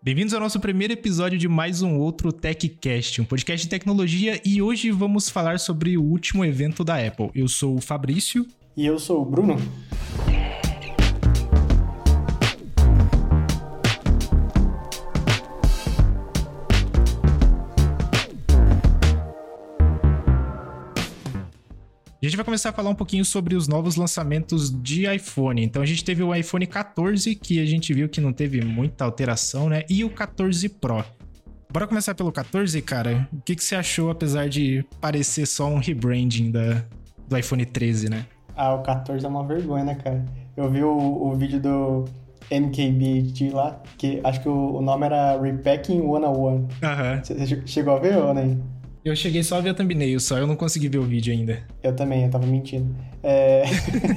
[0.00, 4.62] Bem-vindos ao nosso primeiro episódio de mais um outro TechCast, um podcast de tecnologia, e
[4.62, 7.30] hoje vamos falar sobre o último evento da Apple.
[7.34, 8.46] Eu sou o Fabrício.
[8.76, 9.56] E eu sou o Bruno.
[22.28, 25.62] Gente vai começar a falar um pouquinho sobre os novos lançamentos de iPhone.
[25.64, 29.04] Então a gente teve o iPhone 14, que a gente viu que não teve muita
[29.04, 29.84] alteração, né?
[29.88, 31.04] E o 14 Pro.
[31.70, 33.28] Bora começar pelo 14, cara.
[33.32, 36.82] O que, que você achou, apesar de parecer só um rebranding da,
[37.28, 38.26] do iPhone 13, né?
[38.56, 40.24] Ah, o 14 é uma vergonha, né, cara?
[40.56, 42.04] Eu vi o, o vídeo do
[42.50, 46.68] MKBHD lá, que acho que o, o nome era Repacking 101.
[46.82, 47.20] Aham.
[47.22, 48.60] Você chegou a ver ou nem?
[49.04, 51.62] Eu cheguei só a ver a thumbnail, só eu não consegui ver o vídeo ainda.
[51.82, 52.94] Eu também, eu tava mentindo.
[53.22, 53.64] É...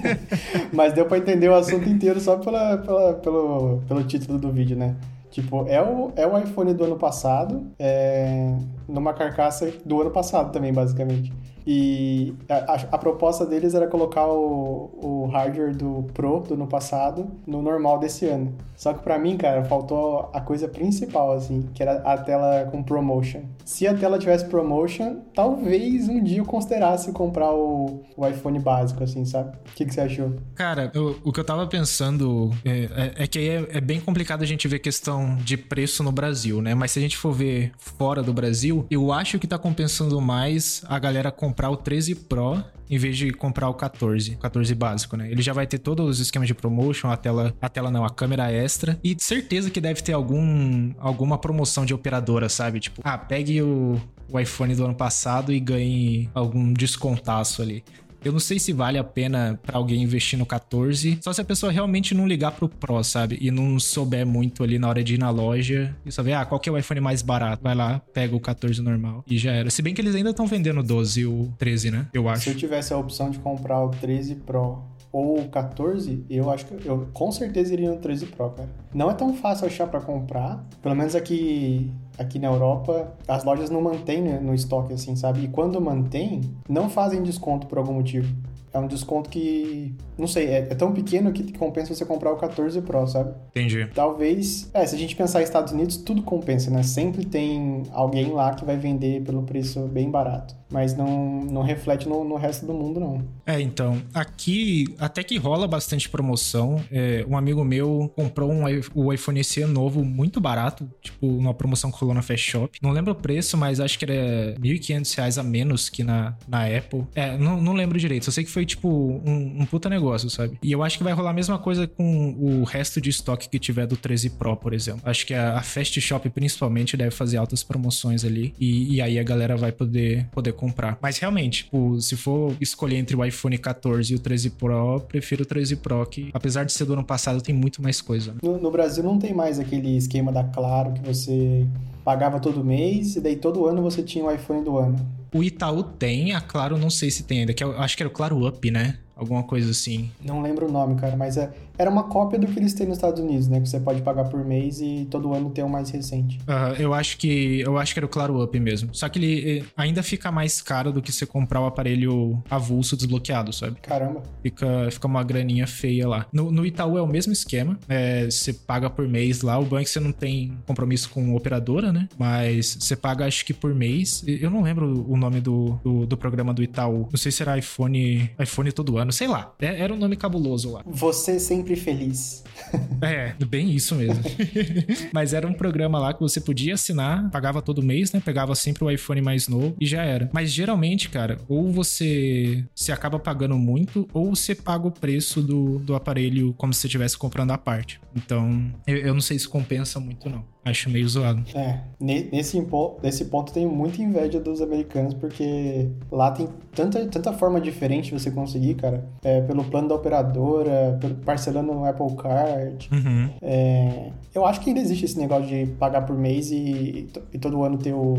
[0.73, 4.75] Mas deu pra entender o assunto inteiro só pela, pela, pelo, pelo título do vídeo,
[4.75, 4.95] né?
[5.29, 8.53] Tipo, é o, é o iPhone do ano passado, é,
[8.87, 11.31] numa carcaça do ano passado também, basicamente.
[11.65, 17.29] E a, a, proposta deles era colocar o, o hardware do Pro do ano passado
[17.45, 18.55] no normal desse ano.
[18.75, 22.81] Só que para mim, cara, faltou a coisa principal, assim, que era a tela com
[22.81, 23.41] promotion.
[23.63, 29.03] Se a tela tivesse promotion, talvez um dia eu considerasse comprar o, o iPhone básico,
[29.03, 29.55] assim, sabe?
[29.55, 30.33] O que, que você achou?
[30.55, 33.99] Cara, eu, o que eu tava pensando é, é, é que aí é, é bem
[33.99, 36.73] complicado a gente ver questão de preço no Brasil, né?
[36.73, 40.83] Mas se a gente for ver fora do Brasil, eu acho que tá compensando mais
[40.87, 44.75] a galera comprar comprar o 13 Pro em vez de comprar o 14, o 14
[44.75, 45.31] básico, né?
[45.31, 48.09] Ele já vai ter todos os esquemas de promotion, a tela, a tela não, a
[48.09, 52.79] câmera extra e certeza que deve ter algum alguma promoção de operadora, sabe?
[52.79, 57.83] Tipo, ah, pegue o, o iPhone do ano passado e ganhe algum descontaço ali.
[58.23, 61.43] Eu não sei se vale a pena para alguém investir no 14, só se a
[61.43, 63.37] pessoa realmente não ligar pro Pro, sabe?
[63.41, 66.45] E não souber muito ali na hora de ir na loja e só ver, ah,
[66.45, 67.63] qual que é o iPhone mais barato?
[67.63, 69.69] Vai lá, pega o 14 normal e já era.
[69.69, 72.07] Se bem que eles ainda estão vendendo o 12 e o 13, né?
[72.13, 72.43] Eu acho.
[72.43, 76.87] Se eu tivesse a opção de comprar o 13 Pro ou 14, eu acho que
[76.87, 78.69] eu com certeza iria no 13 Pro, cara.
[78.93, 83.69] Não é tão fácil achar para comprar, pelo menos aqui aqui na Europa, as lojas
[83.69, 85.45] não mantêm né, no estoque assim, sabe?
[85.45, 88.33] E quando mantém, não fazem desconto por algum motivo.
[88.73, 92.37] É um desconto que, não sei, é, é, tão pequeno que compensa você comprar o
[92.37, 93.33] 14 Pro, sabe?
[93.49, 93.87] Entendi.
[93.93, 96.81] Talvez, é, se a gente pensar em Estados Unidos, tudo compensa, né?
[96.83, 102.07] Sempre tem alguém lá que vai vender pelo preço bem barato mas não, não reflete
[102.07, 103.23] no, no, resto do mundo, não.
[103.45, 106.81] É, então, aqui até que rola bastante promoção.
[106.89, 108.63] É, um amigo meu comprou um,
[108.95, 112.79] o iPhone SE novo muito barato, tipo, numa promoção que rolou na Fast Shop.
[112.81, 116.65] Não lembro o preço, mas acho que era R$ 1.500 a menos que na, na
[116.65, 117.05] Apple.
[117.13, 120.57] É, não, não lembro direito, só sei que foi, tipo, um, um puta negócio, sabe?
[120.61, 123.59] E eu acho que vai rolar a mesma coisa com o resto de estoque que
[123.59, 125.01] tiver do 13 Pro, por exemplo.
[125.03, 128.53] Acho que a, a Fast Shop, principalmente, deve fazer altas promoções ali.
[128.59, 130.97] E, e aí a galera vai poder, poder comprar.
[131.01, 135.43] Mas realmente, tipo, se for escolher entre o iPhone 14 e o 13 Pro, prefiro
[135.43, 138.33] o 13 Pro, que apesar de ser do ano passado, tem muito mais coisa.
[138.33, 138.39] Né?
[138.43, 141.65] No, no Brasil não tem mais aquele esquema da Claro que você
[142.03, 144.95] pagava todo mês e daí todo ano você tinha o iPhone do ano.
[145.33, 148.09] O Itaú tem, a Claro não sei se tem ainda, que eu acho que era
[148.09, 148.97] o Claro Up, né?
[149.21, 150.09] Alguma coisa assim.
[150.19, 152.97] Não lembro o nome, cara, mas é, era uma cópia do que eles têm nos
[152.97, 153.59] Estados Unidos, né?
[153.59, 156.39] Que você pode pagar por mês e todo ano ter um mais recente.
[156.39, 158.89] Uh, eu acho que eu acho que era o Claro Up mesmo.
[158.95, 162.97] Só que ele eh, ainda fica mais caro do que você comprar o aparelho avulso
[162.97, 163.79] desbloqueado, sabe?
[163.81, 164.23] Caramba.
[164.41, 166.25] Fica, fica uma graninha feia lá.
[166.33, 167.77] No, no Itaú é o mesmo esquema.
[167.87, 169.59] É, você paga por mês lá.
[169.59, 172.09] O banco você não tem compromisso com operadora, né?
[172.17, 174.23] Mas você paga acho que por mês.
[174.25, 177.07] Eu não lembro o nome do, do, do programa do Itaú.
[177.11, 179.53] Não sei se era iPhone, iPhone todo ano, sei lá.
[179.59, 180.83] É, era um nome cabuloso lá.
[180.85, 182.43] Você sempre feliz.
[183.01, 184.23] É, bem isso mesmo.
[185.11, 188.21] Mas era um programa lá que você podia assinar, pagava todo mês, né?
[188.23, 190.29] Pegava sempre o iPhone mais novo e já era.
[190.31, 195.79] Mas geralmente, cara, ou você se acaba pagando muito, ou você paga o preço do,
[195.79, 197.99] do aparelho como se você estivesse comprando a parte.
[198.15, 200.45] Então, eu, eu não sei se compensa muito, não.
[200.63, 201.43] Acho meio zoado.
[201.55, 202.63] É, nesse,
[203.01, 208.19] nesse ponto tenho muita inveja dos americanos, porque lá tem tanta, tanta forma diferente de
[208.19, 209.03] você conseguir, cara.
[209.23, 212.89] É, pelo plano da operadora, parcelando no Apple Card.
[212.91, 213.29] Uhum.
[213.41, 217.63] É, eu acho que ainda existe esse negócio de pagar por mês e, e todo
[217.63, 218.15] ano ter o,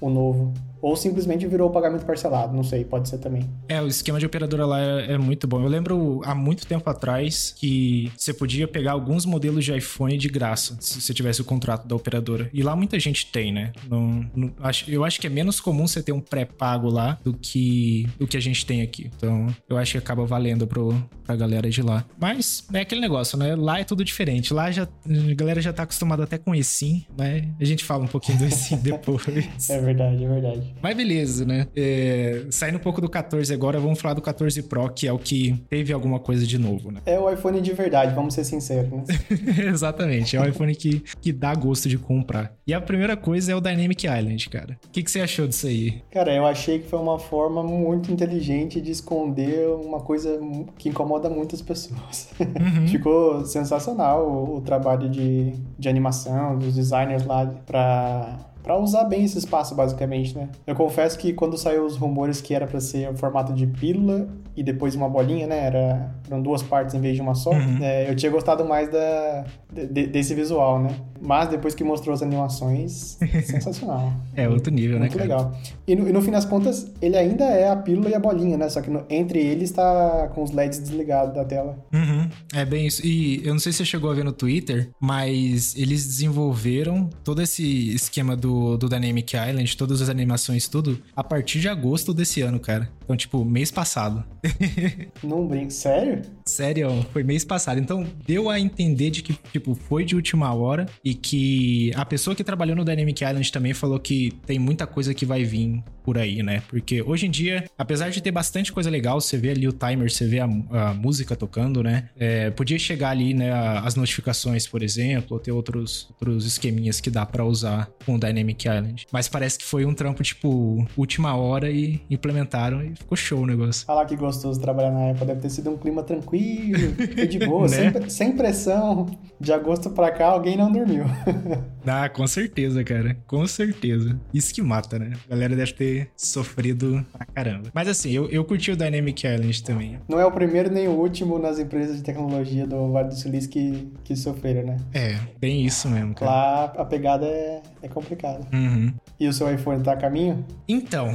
[0.00, 0.52] o novo.
[0.84, 3.48] Ou simplesmente virou pagamento parcelado, não sei, pode ser também.
[3.70, 5.62] É, o esquema de operadora lá é, é muito bom.
[5.62, 10.28] Eu lembro há muito tempo atrás que você podia pegar alguns modelos de iPhone de
[10.28, 12.50] graça, se você tivesse o contrato da operadora.
[12.52, 13.72] E lá muita gente tem, né?
[13.88, 17.32] Não, não, acho, eu acho que é menos comum você ter um pré-pago lá do
[17.32, 19.10] que o que a gente tem aqui.
[19.16, 20.94] Então, eu acho que acaba valendo pro,
[21.24, 22.04] pra galera de lá.
[22.20, 23.56] Mas é aquele negócio, né?
[23.56, 24.52] Lá é tudo diferente.
[24.52, 27.48] Lá já, a galera já tá acostumada até com eSIM, né?
[27.58, 29.70] A gente fala um pouquinho do eSIM depois.
[29.70, 30.73] é verdade, é verdade.
[30.82, 31.66] Mas beleza, né?
[31.74, 35.18] É, saindo um pouco do 14 agora, vamos falar do 14 Pro, que é o
[35.18, 37.00] que teve alguma coisa de novo, né?
[37.06, 39.04] É o iPhone de verdade, vamos ser sinceros, né?
[39.66, 42.54] Exatamente, é o iPhone que, que dá gosto de comprar.
[42.66, 44.78] E a primeira coisa é o Dynamic Island, cara.
[44.86, 46.02] O que, que você achou disso aí?
[46.10, 50.38] Cara, eu achei que foi uma forma muito inteligente de esconder uma coisa
[50.78, 52.30] que incomoda muitas pessoas.
[52.38, 52.88] Uhum.
[52.88, 59.22] Ficou sensacional o, o trabalho de, de animação dos designers lá pra para usar bem
[59.22, 60.48] esse espaço, basicamente, né?
[60.66, 64.26] Eu confesso que quando saiu os rumores que era para ser o formato de pílula
[64.56, 65.66] e depois uma bolinha, né?
[65.66, 67.50] Era, eram duas partes em vez de uma só.
[67.50, 67.78] Uhum.
[67.82, 70.96] É, eu tinha gostado mais da, de, desse visual, né?
[71.24, 74.12] Mas depois que mostrou as animações, sensacional.
[74.36, 75.42] é outro nível, Muito né, cara?
[75.42, 75.74] Muito legal.
[75.86, 78.56] E no, e no, fim das contas, ele ainda é a pílula e a bolinha,
[78.56, 78.68] né?
[78.68, 81.78] Só que no, entre eles está com os LEDs desligados da tela.
[81.92, 82.28] Uhum.
[82.52, 83.04] É bem isso.
[83.04, 87.40] E eu não sei se você chegou a ver no Twitter, mas eles desenvolveram todo
[87.42, 92.40] esse esquema do do, Dynamic Island, todas as animações, tudo, a partir de agosto desse
[92.40, 92.88] ano, cara.
[93.04, 94.24] Então, tipo, mês passado.
[95.22, 96.22] Não brinco, sério?
[96.46, 97.78] Sério, foi mês passado.
[97.78, 102.34] Então, deu a entender de que, tipo, foi de última hora e que a pessoa
[102.34, 106.18] que trabalhou no Dynamic Island também falou que tem muita coisa que vai vir por
[106.18, 106.62] aí, né?
[106.68, 110.10] Porque hoje em dia, apesar de ter bastante coisa legal, você vê ali o timer,
[110.10, 112.10] você vê a, a música tocando, né?
[112.16, 117.10] É, podia chegar ali, né, as notificações, por exemplo, ou ter outros, outros esqueminhas que
[117.10, 119.06] dá para usar com o Dynamic Island.
[119.10, 123.86] Mas parece que foi um trampo, tipo, última hora e implementaram ficou show o negócio.
[123.86, 126.92] Falar que gostoso trabalhar na Apple, deve ter sido um clima tranquilo,
[127.28, 127.92] de boa, né?
[127.92, 129.06] sem, sem pressão.
[129.40, 131.04] De agosto pra cá, alguém não dormiu.
[131.86, 133.16] ah, com certeza, cara.
[133.26, 134.18] Com certeza.
[134.32, 135.12] Isso que mata, né?
[135.26, 137.70] A galera deve ter sofrido pra caramba.
[137.74, 139.98] Mas assim, eu, eu curti o Dynamic Island também.
[140.08, 143.50] Não é o primeiro nem o último nas empresas de tecnologia do Vale do Silício
[143.50, 144.76] que, que sofreram, né?
[144.94, 146.30] É, bem isso mesmo, cara.
[146.30, 148.46] Lá a pegada é, é complicada.
[148.52, 148.92] Uhum.
[149.20, 150.44] E o seu iPhone tá a caminho?
[150.66, 151.14] Então,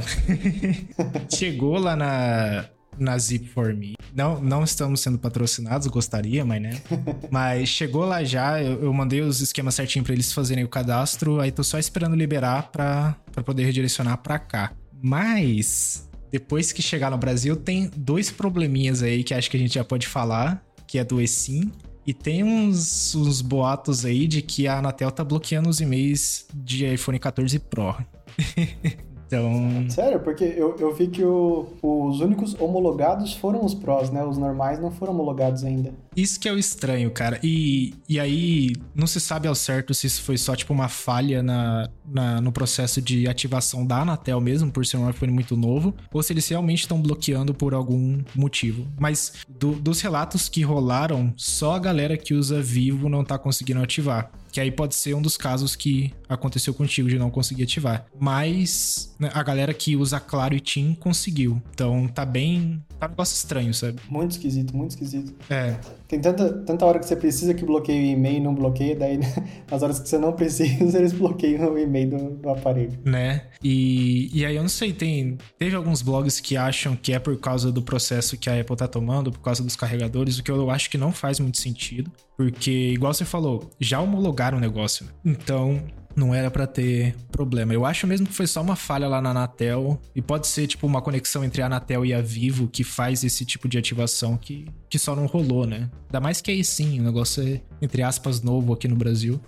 [1.28, 3.94] chegou lá na, na Zip for Me.
[4.14, 6.80] Não, não estamos sendo patrocinados, gostaria, mas né.
[7.30, 11.40] mas chegou lá já, eu, eu mandei os esquemas certinho para eles fazerem o cadastro,
[11.40, 14.72] aí tô só esperando liberar para poder redirecionar para cá.
[15.02, 19.74] Mas depois que chegar no Brasil, tem dois probleminhas aí que acho que a gente
[19.74, 21.72] já pode falar, que é do eSIM
[22.06, 26.86] e tem uns, uns boatos aí de que a Anatel tá bloqueando os e-mails de
[26.86, 27.94] iPhone 14 Pro.
[29.30, 29.88] Então.
[29.88, 30.18] Sério?
[30.18, 34.24] Porque eu, eu vi que o, os únicos homologados foram os Pros, né?
[34.24, 35.94] Os normais não foram homologados ainda.
[36.16, 37.38] Isso que é o estranho, cara.
[37.42, 41.42] E, e aí, não se sabe ao certo se isso foi só, tipo, uma falha
[41.42, 45.94] na, na, no processo de ativação da Anatel mesmo, por ser um iPhone muito novo,
[46.12, 48.86] ou se eles realmente estão bloqueando por algum motivo.
[48.98, 53.82] Mas do, dos relatos que rolaram, só a galera que usa Vivo não tá conseguindo
[53.82, 54.30] ativar.
[54.52, 58.06] Que aí pode ser um dos casos que aconteceu contigo de não conseguir ativar.
[58.18, 61.62] Mas né, a galera que usa Claro e TIM conseguiu.
[61.72, 62.82] Então tá bem.
[62.98, 64.00] Tá um negócio estranho, sabe?
[64.08, 65.32] Muito esquisito, muito esquisito.
[65.48, 65.78] É.
[66.10, 69.20] Tem tanta, tanta hora que você precisa que bloqueie o e-mail e não bloqueia, daí
[69.70, 72.98] nas horas que você não precisa, eles bloqueiam o e-mail do, do aparelho.
[73.04, 73.44] Né?
[73.62, 75.38] E, e aí eu não sei, tem.
[75.56, 78.88] Teve alguns blogs que acham que é por causa do processo que a Apple tá
[78.88, 82.10] tomando, por causa dos carregadores, o que eu acho que não faz muito sentido.
[82.36, 85.06] Porque, igual você falou, já homologaram o negócio.
[85.06, 85.12] Né?
[85.26, 85.80] Então,
[86.14, 87.72] não era para ter problema.
[87.72, 90.86] Eu acho mesmo que foi só uma falha lá na Anatel e pode ser tipo
[90.86, 94.66] uma conexão entre a Anatel e a Vivo que faz esse tipo de ativação que,
[94.88, 95.88] que só não rolou, né?
[96.08, 99.40] Ainda mais que aí sim, o negócio é entre aspas novo aqui no Brasil.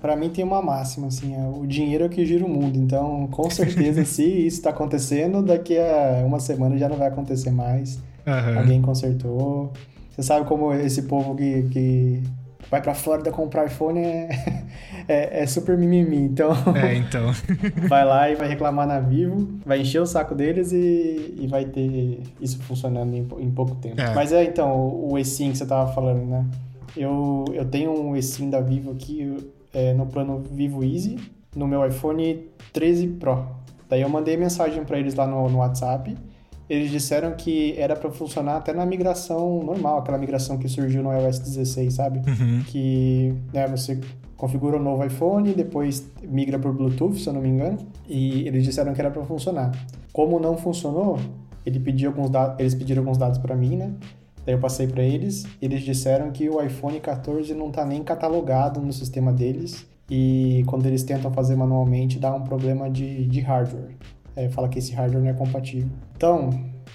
[0.00, 2.78] Para mim tem uma máxima assim, é, o dinheiro é que gira o mundo.
[2.78, 7.50] Então, com certeza se isso tá acontecendo, daqui a uma semana já não vai acontecer
[7.50, 7.96] mais.
[8.26, 8.58] Uhum.
[8.58, 9.72] Alguém consertou.
[10.10, 12.22] Você sabe como esse povo que, que
[12.70, 14.28] vai pra Flórida comprar iPhone é,
[15.08, 16.18] é, é, super mimimi.
[16.18, 17.32] Então, é, então.
[17.88, 21.64] vai lá e vai reclamar na Vivo, vai encher o saco deles e, e vai
[21.64, 24.00] ter isso funcionando em, em pouco tempo.
[24.00, 24.14] É.
[24.14, 26.44] Mas é, então, o, o eSIM que você tava falando, né?
[26.96, 29.36] Eu, eu tenho um eSIM da Vivo aqui
[29.72, 31.16] é, no plano Vivo Easy,
[31.56, 33.46] no meu iPhone 13 Pro.
[33.88, 36.14] Daí eu mandei mensagem para eles lá no, no WhatsApp
[36.68, 41.10] eles disseram que era para funcionar até na migração normal, aquela migração que surgiu no
[41.10, 42.18] iOS 16, sabe?
[42.18, 42.62] Uhum.
[42.66, 43.98] Que né, você
[44.38, 47.76] configura o um novo iPhone, depois migra por Bluetooth, se eu não me engano,
[48.08, 49.72] e eles disseram que era para funcionar.
[50.12, 51.18] Como não funcionou,
[51.66, 53.92] ele pediu alguns eles pediram alguns dados para mim, né?
[54.46, 58.80] Daí eu passei para eles, eles disseram que o iPhone 14 não está nem catalogado
[58.80, 63.96] no sistema deles e quando eles tentam fazer manualmente dá um problema de, de hardware.
[64.34, 65.90] É, fala que esse hardware não é compatível.
[66.16, 66.50] Então,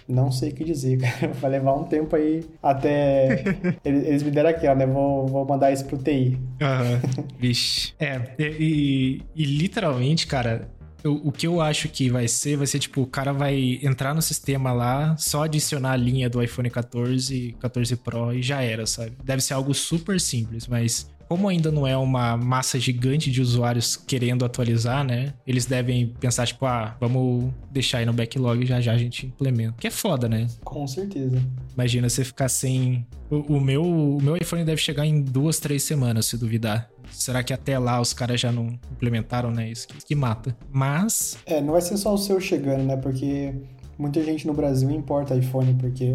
[0.07, 1.33] não sei o que dizer, cara.
[1.33, 3.43] Vai levar um tempo aí até.
[3.83, 4.85] eles, me deram aqui, ó, né?
[4.85, 6.37] Vou, vou mandar isso pro TI.
[6.61, 7.25] Uhum.
[7.39, 7.93] Vixe.
[7.99, 10.69] É, e, e, literalmente, cara,
[11.03, 14.13] o, o que eu acho que vai ser, vai ser tipo, o cara vai entrar
[14.13, 18.85] no sistema lá, só adicionar a linha do iPhone 14, 14 Pro e já era,
[18.85, 19.13] sabe?
[19.23, 23.95] Deve ser algo super simples, mas como ainda não é uma massa gigante de usuários
[23.95, 25.33] querendo atualizar, né?
[25.45, 29.27] Eles devem pensar, tipo, ah, vamos deixar aí no backlog e já já a gente
[29.27, 29.75] implementa.
[29.79, 30.47] Que é foda, né?
[30.63, 31.41] Com certeza.
[31.73, 33.05] Imagina você ficar sem.
[33.29, 36.89] O, o, meu, o meu iPhone deve chegar em duas, três semanas, se duvidar.
[37.11, 39.69] Será que até lá os caras já não implementaram, né?
[39.69, 40.55] Isso que, que mata.
[40.71, 41.37] Mas.
[41.45, 42.97] É, não vai ser só o seu chegando, né?
[42.97, 43.53] Porque
[43.97, 46.11] muita gente no Brasil importa iPhone, porque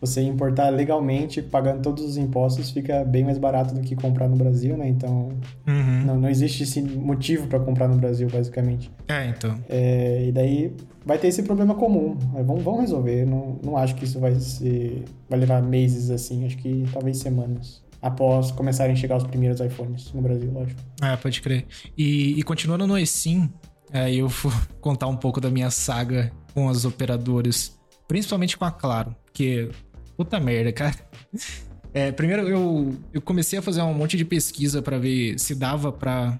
[0.00, 4.36] você importar legalmente, pagando todos os impostos, fica bem mais barato do que comprar no
[4.36, 4.88] Brasil, né?
[4.88, 5.28] Então,
[5.66, 6.04] uhum.
[6.06, 8.90] não, não existe esse motivo para comprar no Brasil, basicamente.
[9.06, 9.58] É, então.
[9.68, 12.16] É, e daí vai ter esse problema comum.
[12.46, 13.26] Vamos, vamos resolver.
[13.26, 15.04] Não, não acho que isso vai ser.
[15.28, 20.12] vai levar meses assim, acho que talvez semanas após começarem a chegar os primeiros iPhones
[20.14, 20.80] no Brasil, lógico.
[21.02, 21.66] Ah, pode crer.
[21.96, 23.52] E, e continuando no eSIM,
[23.92, 27.78] é, eu vou contar um pouco da minha saga com as operadoras,
[28.08, 29.70] principalmente com a Claro, porque
[30.20, 30.94] Puta merda, cara.
[31.94, 35.90] É, primeiro eu, eu comecei a fazer um monte de pesquisa para ver se dava
[35.90, 36.38] para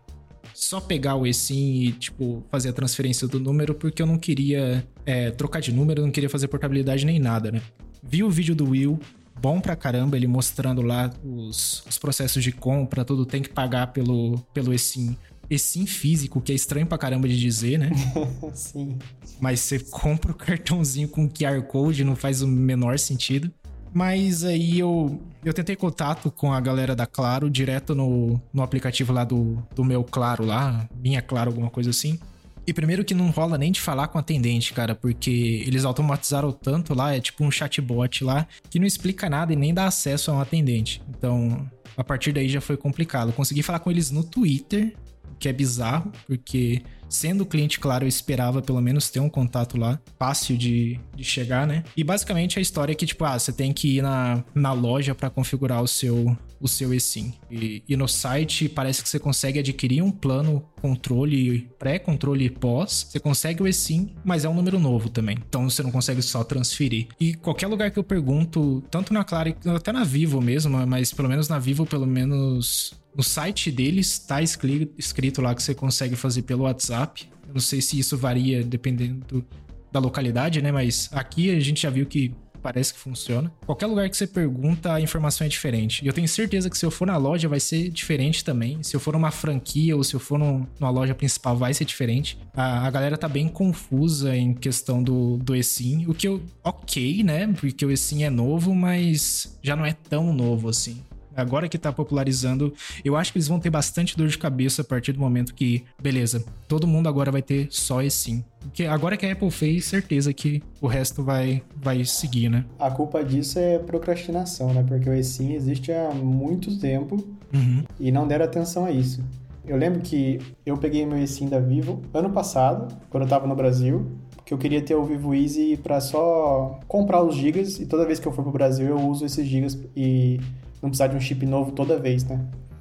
[0.53, 4.87] só pegar o eSIM e, tipo, fazer a transferência do número, porque eu não queria
[5.07, 7.63] é, trocar de número, não queria fazer portabilidade nem nada, né?
[8.03, 9.01] Vi o vídeo do Will,
[9.41, 13.95] bom pra caramba, ele mostrando lá os, os processos de compra, tudo tem que pagar
[13.95, 15.17] pelo, pelo eSIM.
[15.49, 17.91] eSIM físico, que é estranho pra caramba de dizer, né?
[18.53, 18.99] Sim.
[19.41, 23.51] Mas você compra o cartãozinho com QR Code, não faz o menor sentido.
[23.93, 29.13] Mas aí eu, eu tentei contato com a galera da Claro, direto no, no aplicativo
[29.13, 32.19] lá do, do meu Claro lá, minha Claro, alguma coisa assim.
[32.67, 36.53] E primeiro que não rola nem de falar com o atendente, cara, porque eles automatizaram
[36.53, 40.31] tanto lá, é tipo um chatbot lá, que não explica nada e nem dá acesso
[40.31, 41.03] a um atendente.
[41.09, 43.33] Então, a partir daí já foi complicado.
[43.33, 44.95] Consegui falar com eles no Twitter,
[45.41, 50.01] que é bizarro, porque sendo cliente, claro, eu esperava pelo menos ter um contato lá,
[50.19, 51.83] fácil de, de chegar, né?
[51.97, 55.15] E basicamente a história é que, tipo, ah, você tem que ir na, na loja
[55.15, 57.35] para configurar o seu, o seu eSIM.
[57.51, 63.09] E, e no site parece que você consegue adquirir um plano controle pré-controle pós.
[63.11, 65.37] Você consegue o eSIM, mas é um número novo também.
[65.49, 67.09] Então você não consegue só transferir.
[67.19, 71.29] E qualquer lugar que eu pergunto, tanto na Claro, até na Vivo mesmo, mas pelo
[71.29, 76.43] menos na Vivo, pelo menos no site deles está escrito lá que você consegue fazer
[76.43, 77.29] pelo WhatsApp.
[77.47, 79.45] Eu não sei se isso varia dependendo
[79.91, 80.71] da localidade, né?
[80.71, 83.53] Mas aqui a gente já viu que parece que funciona.
[83.67, 86.05] Qualquer lugar que você pergunta, a informação é diferente.
[86.05, 88.83] E eu tenho certeza que se eu for na loja vai ser diferente também.
[88.83, 91.85] Se eu for numa franquia ou se eu for num, numa loja principal vai ser
[91.85, 92.39] diferente.
[92.55, 96.07] A, a, galera tá bem confusa em questão do, do eSIM.
[96.07, 96.43] O que eu...
[96.63, 97.53] Ok, né?
[97.59, 101.03] Porque o eSIM é novo, mas já não é tão novo assim
[101.41, 102.73] agora que tá popularizando,
[103.05, 105.85] eu acho que eles vão ter bastante dor de cabeça a partir do momento que,
[106.01, 108.45] beleza, todo mundo agora vai ter só sim.
[108.61, 112.65] Porque agora que a Apple fez, certeza que o resto vai, vai seguir, né?
[112.79, 114.85] A culpa disso é procrastinação, né?
[114.87, 117.17] Porque o eSIM existe há muito tempo
[117.53, 117.83] uhum.
[117.99, 119.23] e não deram atenção a isso.
[119.67, 123.55] Eu lembro que eu peguei meu eSIM da Vivo ano passado, quando eu tava no
[123.55, 124.07] Brasil,
[124.45, 128.19] que eu queria ter o Vivo Easy para só comprar os gigas e toda vez
[128.19, 130.41] que eu for pro Brasil eu uso esses gigas e
[130.83, 132.41] não precisar de um chip novo toda vez, né?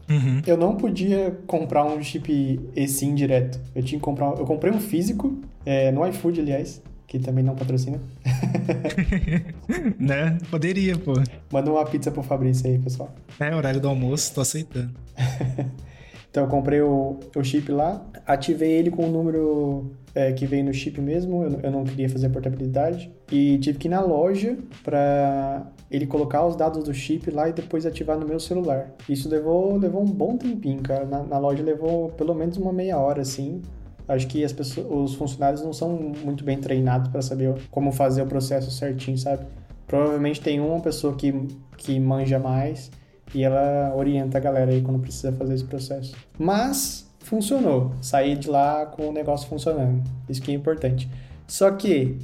[0.10, 0.42] Uhum.
[0.46, 3.60] Eu não podia comprar um chip eSIM direto.
[3.76, 4.38] Eu tinha que comprar.
[4.38, 8.00] Eu comprei um físico, é, no iFood, aliás, que também não patrocina.
[10.00, 10.38] né?
[10.50, 11.14] Poderia, pô.
[11.52, 13.14] Manda uma pizza pro Fabrício aí, pessoal.
[13.40, 14.92] É, horário do almoço, tô aceitando.
[16.30, 20.64] então eu comprei o, o chip lá, ativei ele com o número é, que veio
[20.64, 23.12] no chip mesmo, eu, eu não queria fazer portabilidade.
[23.32, 27.54] E tive que ir na loja para ele colocar os dados do chip lá e
[27.54, 28.92] depois ativar no meu celular.
[29.08, 31.06] Isso levou, levou um bom tempinho, cara.
[31.06, 33.62] Na, na loja levou pelo menos uma meia hora, assim.
[34.08, 35.90] Acho que as pessoas, os funcionários não são
[36.24, 39.46] muito bem treinados para saber como fazer o processo certinho, sabe?
[39.88, 41.32] Provavelmente tem uma pessoa que,
[41.78, 42.92] que manja mais
[43.34, 46.16] e ela orienta a galera aí quando precisa fazer esse processo.
[46.38, 47.94] Mas funcionou.
[48.02, 50.04] Saí de lá com o negócio funcionando.
[50.28, 51.10] Isso que é importante.
[51.48, 52.18] Só que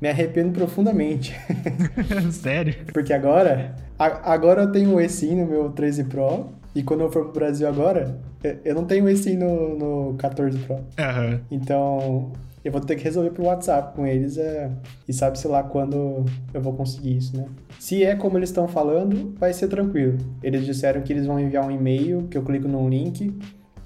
[0.00, 1.36] me arrependo profundamente.
[2.32, 2.74] Sério?
[2.92, 7.10] Porque agora, a, agora eu tenho o eSIM no meu 13 Pro E quando eu
[7.10, 8.18] for pro Brasil agora,
[8.64, 10.76] eu não tenho esse no, no 14 Pro.
[10.76, 11.40] Uhum.
[11.50, 12.32] Então,
[12.68, 14.70] eu vou ter que resolver pro WhatsApp com eles é,
[15.08, 17.46] e sabe-se lá quando eu vou conseguir isso, né?
[17.78, 20.18] Se é como eles estão falando, vai ser tranquilo.
[20.42, 23.34] Eles disseram que eles vão enviar um e-mail, que eu clico num link,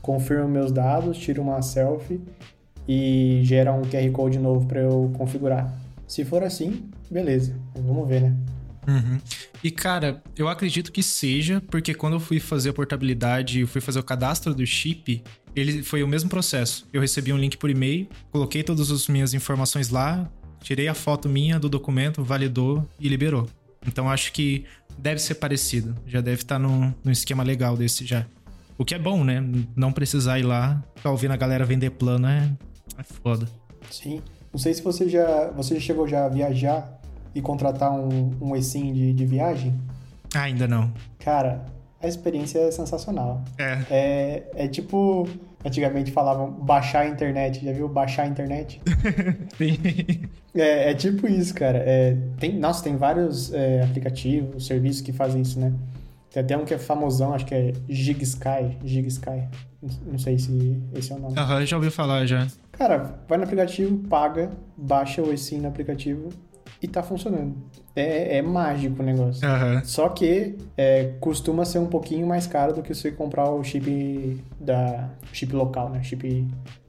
[0.00, 2.20] confirmo meus dados, tiro uma selfie
[2.88, 5.72] e gera um QR Code novo para eu configurar.
[6.08, 7.54] Se for assim, beleza.
[7.76, 8.36] Vamos ver, né?
[8.88, 9.20] Uhum.
[9.62, 13.80] E cara, eu acredito que seja, porque quando eu fui fazer a portabilidade e fui
[13.80, 15.22] fazer o cadastro do chip,
[15.54, 16.88] ele foi o mesmo processo.
[16.92, 20.30] Eu recebi um link por e-mail, coloquei todas as minhas informações lá,
[20.60, 23.48] tirei a foto minha do documento, validou e liberou.
[23.86, 24.64] Então acho que
[24.98, 25.96] deve ser parecido.
[26.06, 28.26] Já deve estar tá num, num esquema legal desse já.
[28.78, 29.44] O que é bom, né?
[29.76, 32.50] Não precisar ir lá, ficar ouvindo a galera vender plano é,
[32.98, 33.46] é foda.
[33.90, 34.22] Sim.
[34.52, 37.00] Não sei se você já, você já chegou já a viajar
[37.34, 39.74] e contratar um, um eSIM de, de viagem?
[40.34, 40.92] Ah, ainda não.
[41.18, 41.64] Cara,
[42.02, 43.42] a experiência é sensacional.
[43.58, 43.78] É.
[43.90, 45.28] É, é tipo.
[45.64, 47.64] Antigamente falavam baixar a internet.
[47.64, 48.80] Já viu baixar a internet?
[49.56, 49.78] Sim.
[50.54, 51.78] É, é, tipo isso, cara.
[51.78, 55.72] É, tem, nossa, tem vários é, aplicativos, serviços que fazem isso, né?
[56.32, 58.76] Tem até um que é famosão, acho que é GigSky.
[58.84, 59.48] GigSky.
[60.04, 61.38] Não sei se esse é o nome.
[61.38, 62.48] Aham, uhum, já ouvi falar já.
[62.72, 66.30] Cara, vai no aplicativo, paga, baixa o eSIM no aplicativo
[66.82, 67.54] e tá funcionando.
[67.94, 69.48] É, é mágico o negócio.
[69.48, 69.84] Uhum.
[69.84, 74.42] Só que é, costuma ser um pouquinho mais caro do que você comprar o chip
[74.60, 76.02] da chip local, né?
[76.02, 76.48] Chip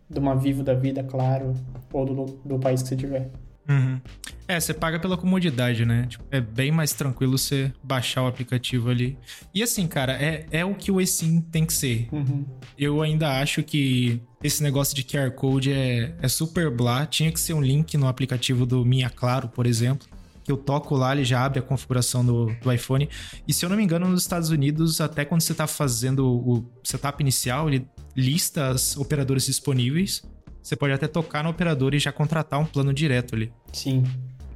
[0.09, 1.53] de uma Vivo da vida, claro,
[1.91, 3.29] ou do, do país que você tiver.
[3.69, 4.01] Uhum.
[4.47, 6.05] É, você paga pela comodidade, né?
[6.07, 9.17] Tipo, é bem mais tranquilo você baixar o aplicativo ali.
[9.53, 12.09] E assim, cara, é, é o que o eSIM tem que ser.
[12.11, 12.45] Uhum.
[12.77, 17.05] Eu ainda acho que esse negócio de QR Code é, é super blá.
[17.05, 20.07] Tinha que ser um link no aplicativo do Minha Claro, por exemplo.
[20.43, 23.07] Que eu toco lá, ele já abre a configuração do, do iPhone.
[23.47, 26.69] E se eu não me engano, nos Estados Unidos, até quando você está fazendo o
[26.83, 30.21] setup inicial, ele lista as operadoras disponíveis.
[30.61, 33.53] Você pode até tocar no operador e já contratar um plano direto ali.
[33.71, 34.03] Sim.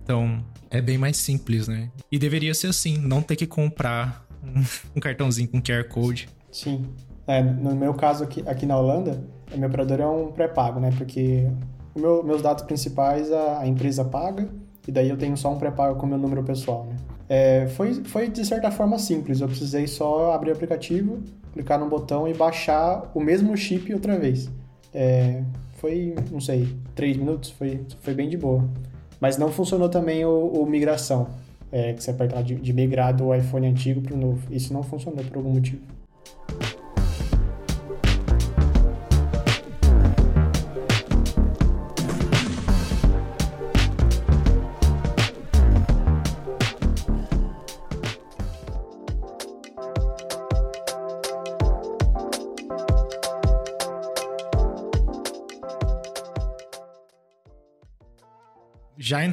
[0.04, 1.90] Então, é bem mais simples, né?
[2.12, 4.64] E deveria ser assim, não ter que comprar um,
[4.98, 6.28] um cartãozinho com QR Code.
[6.52, 6.86] Sim.
[7.26, 10.92] É, no meu caso aqui, aqui na Holanda, a minha operadora é um pré-pago, né?
[10.98, 11.48] Porque
[11.96, 14.48] meu, meus dados principais a, a, empresa paga
[14.88, 16.96] e daí eu tenho só um pré-pago com o meu número pessoal, né?
[17.30, 19.42] É, foi, foi de certa forma simples.
[19.42, 24.18] Eu precisei só abrir o aplicativo, clicar no botão e baixar o mesmo chip outra
[24.18, 24.50] vez.
[24.94, 25.44] É,
[25.76, 28.64] foi, não sei, três minutos, foi, foi bem de boa.
[29.20, 31.28] Mas não funcionou também o, o migração,
[31.72, 34.42] é, que você apertar de, de migrar do iPhone antigo para o novo.
[34.50, 35.82] Isso não funcionou por algum motivo.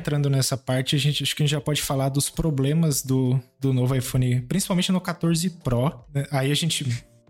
[0.04, 3.40] Entrando nessa parte, a gente acho que a gente já pode falar dos problemas do,
[3.58, 6.04] do novo iPhone, principalmente no 14 Pro.
[6.12, 6.26] Né?
[6.30, 6.86] Aí a gente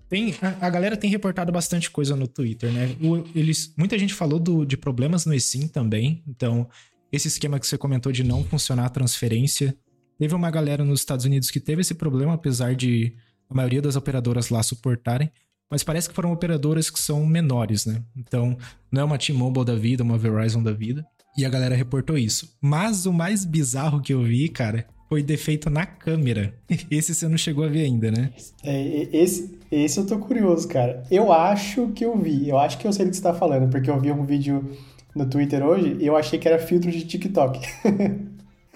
[0.09, 2.97] tem a, a, galera tem reportado bastante coisa no Twitter, né?
[3.01, 6.21] O, eles, muita gente falou do, de problemas no eSIM também.
[6.27, 6.69] Então,
[7.13, 9.77] esse esquema que você comentou de não funcionar a transferência,
[10.19, 13.15] teve uma galera nos Estados Unidos que teve esse problema, apesar de
[13.49, 15.31] a maioria das operadoras lá suportarem.
[15.71, 18.03] Mas parece que foram operadoras que são menores, né?
[18.17, 18.59] Então,
[18.91, 21.07] não é uma T-Mobile da vida, uma Verizon da vida.
[21.37, 22.57] E a galera reportou isso.
[22.61, 26.55] Mas o mais bizarro que eu vi, cara, foi defeito na câmera.
[26.91, 28.31] Esse você não chegou a ver ainda, né?
[28.63, 31.03] É, esse, esse eu tô curioso, cara.
[31.11, 32.49] Eu acho que eu vi.
[32.49, 34.71] Eu acho que eu sei do que você tá falando, porque eu vi um vídeo
[35.15, 37.61] no Twitter hoje e eu achei que era filtro de TikTok.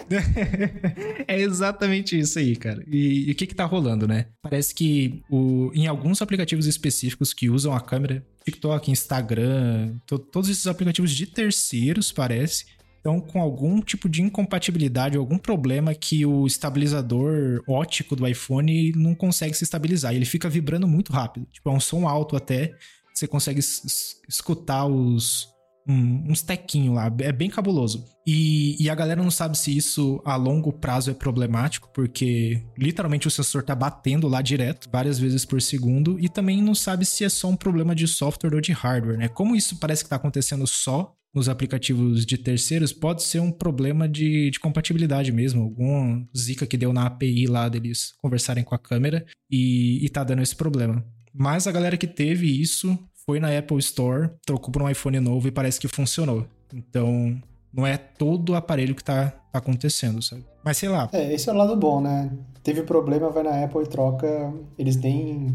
[1.26, 2.82] é exatamente isso aí, cara.
[2.86, 4.26] E, e, o que que tá rolando, né?
[4.42, 10.48] Parece que o, em alguns aplicativos específicos que usam a câmera, TikTok, Instagram, to, todos
[10.48, 16.46] esses aplicativos de terceiros, parece, estão com algum tipo de incompatibilidade, algum problema que o
[16.46, 20.14] estabilizador ótico do iPhone não consegue se estabilizar.
[20.14, 21.46] Ele fica vibrando muito rápido.
[21.52, 22.74] Tipo, é um som alto até.
[23.14, 25.48] Você consegue escutar os,
[25.88, 27.10] um, uns tequinhos lá.
[27.20, 28.04] É bem cabuloso.
[28.26, 33.26] E, e, a galera não sabe se isso a longo prazo é problemático, porque literalmente
[33.26, 37.24] o sensor tá batendo lá direto, várias vezes por segundo, e também não sabe se
[37.24, 39.28] é só um problema de software ou de hardware, né?
[39.28, 44.08] Como isso parece que tá acontecendo só nos aplicativos de terceiros, pode ser um problema
[44.08, 48.78] de, de compatibilidade mesmo, algum zica que deu na API lá deles conversarem com a
[48.78, 51.04] câmera e, e tá dando esse problema.
[51.32, 55.46] Mas a galera que teve isso foi na Apple Store, trocou por um iPhone novo
[55.46, 56.46] e parece que funcionou.
[56.72, 57.36] Então,
[57.70, 60.46] não é todo o aparelho que tá, tá acontecendo, sabe?
[60.64, 61.10] Mas sei lá.
[61.12, 62.30] É, esse é o lado bom, né?
[62.62, 64.50] Teve problema, vai na Apple e troca.
[64.78, 65.54] Eles nem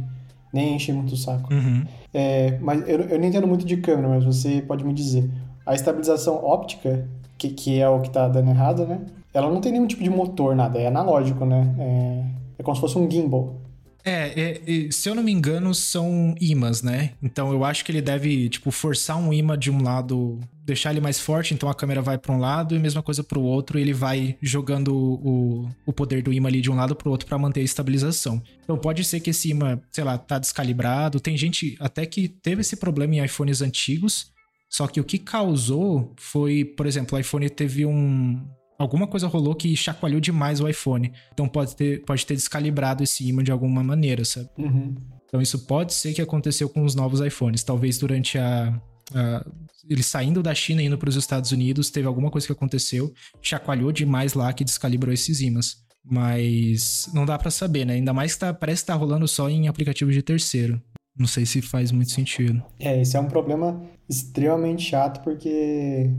[0.54, 1.52] nem enche muito o saco.
[1.52, 1.84] Uhum.
[2.14, 5.28] É, mas eu, eu não entendo muito de câmera, mas você pode me dizer.
[5.66, 7.10] A estabilização óptica,
[7.40, 9.02] que, que é o que tá dando errado, né?
[9.34, 11.74] Ela não tem nenhum tipo de motor, nada, é analógico, né?
[11.80, 12.24] É,
[12.60, 13.63] é como se fosse um gimbal.
[14.06, 17.12] É, é, se eu não me engano, são imãs, né?
[17.22, 21.00] Então eu acho que ele deve, tipo, forçar um imã de um lado, deixar ele
[21.00, 23.80] mais forte, então a câmera vai para um lado e mesma coisa para o outro,
[23.80, 27.28] ele vai jogando o, o poder do imã ali de um lado para o outro
[27.28, 28.42] para manter a estabilização.
[28.62, 31.20] Então pode ser que esse imã, sei lá, tá descalibrado.
[31.22, 34.34] Tem gente até que teve esse problema em iPhones antigos,
[34.70, 38.44] só que o que causou foi, por exemplo, o iPhone teve um
[38.78, 41.12] alguma coisa rolou que chacoalhou demais o iPhone.
[41.34, 44.50] Então pode ter, pode ter descalibrado esse imã de alguma maneira, sabe?
[44.58, 44.96] Uhum.
[45.26, 47.64] Então isso pode ser que aconteceu com os novos iPhones.
[47.64, 48.80] Talvez durante a,
[49.16, 49.46] a
[49.90, 53.14] ele saindo da China e indo para os Estados Unidos, teve alguma coisa que aconteceu,
[53.42, 55.84] chacoalhou demais lá que descalibrou esses imãs.
[56.06, 57.94] Mas não dá para saber, né?
[57.94, 60.82] Ainda mais que tá, parece que tá rolando só em aplicativos de terceiro.
[61.18, 62.62] Não sei se faz muito sentido.
[62.80, 66.10] É, esse é um problema extremamente chato, porque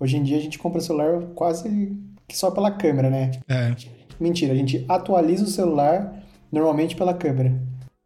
[0.00, 3.30] Hoje em dia a gente compra celular quase que só pela câmera, né?
[3.48, 3.74] É.
[4.20, 7.58] Mentira, a gente atualiza o celular normalmente pela câmera.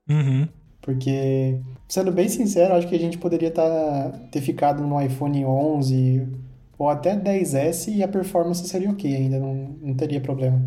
[0.08, 0.48] Uhum.
[0.80, 6.28] Porque, sendo bem sincero, acho que a gente poderia tá, ter ficado no iPhone 11
[6.78, 10.60] ou até 10S e a performance seria ok ainda, não, não teria problema.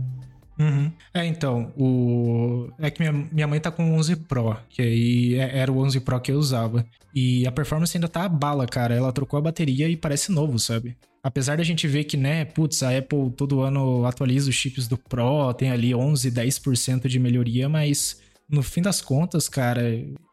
[0.57, 0.89] Uhum.
[1.13, 2.69] É, então, o...
[2.79, 5.77] é que minha, minha mãe tá com o 11 Pro, que aí é, era o
[5.77, 6.85] 11 Pro que eu usava.
[7.13, 8.95] E a performance ainda tá a bala, cara.
[8.95, 10.95] Ela trocou a bateria e parece novo, sabe?
[11.25, 14.95] Apesar da gente ver que, né, putz, a Apple todo ano atualiza os chips do
[14.95, 19.81] Pro, tem ali 11, 10% de melhoria, mas no fim das contas, cara,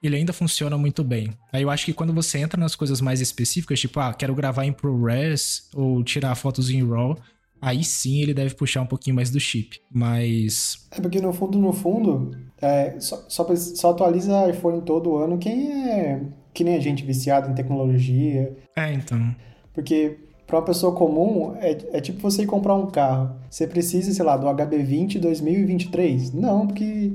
[0.03, 1.31] ele ainda funciona muito bem.
[1.51, 4.67] Aí eu acho que quando você entra nas coisas mais específicas, tipo, ah, quero gravar
[4.67, 7.17] em ProRes ou tirar fotos em RAW,
[7.59, 9.81] aí sim ele deve puxar um pouquinho mais do chip.
[9.91, 10.87] Mas.
[10.91, 15.73] É porque no fundo, no fundo, é, só, só, só atualiza iPhone todo ano quem
[15.73, 16.21] é.
[16.53, 18.55] Que nem a gente viciado em tecnologia.
[18.77, 19.35] É, então.
[19.73, 20.19] Porque
[20.53, 23.35] para uma pessoa comum, é, é tipo você ir comprar um carro.
[23.49, 26.35] Você precisa, sei lá, do HB20 2023?
[26.35, 27.11] Não, porque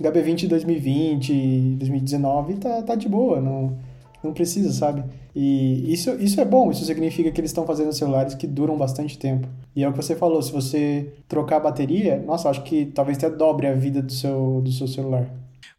[0.00, 1.32] HB20 2020,
[1.78, 3.76] 2019 tá, tá de boa, não,
[4.22, 5.02] não precisa, sabe?
[5.34, 9.18] E isso, isso é bom, isso significa que eles estão fazendo celulares que duram bastante
[9.18, 9.48] tempo.
[9.74, 13.18] E é o que você falou, se você trocar a bateria, nossa, acho que talvez
[13.18, 15.28] até dobre a vida do seu, do seu celular.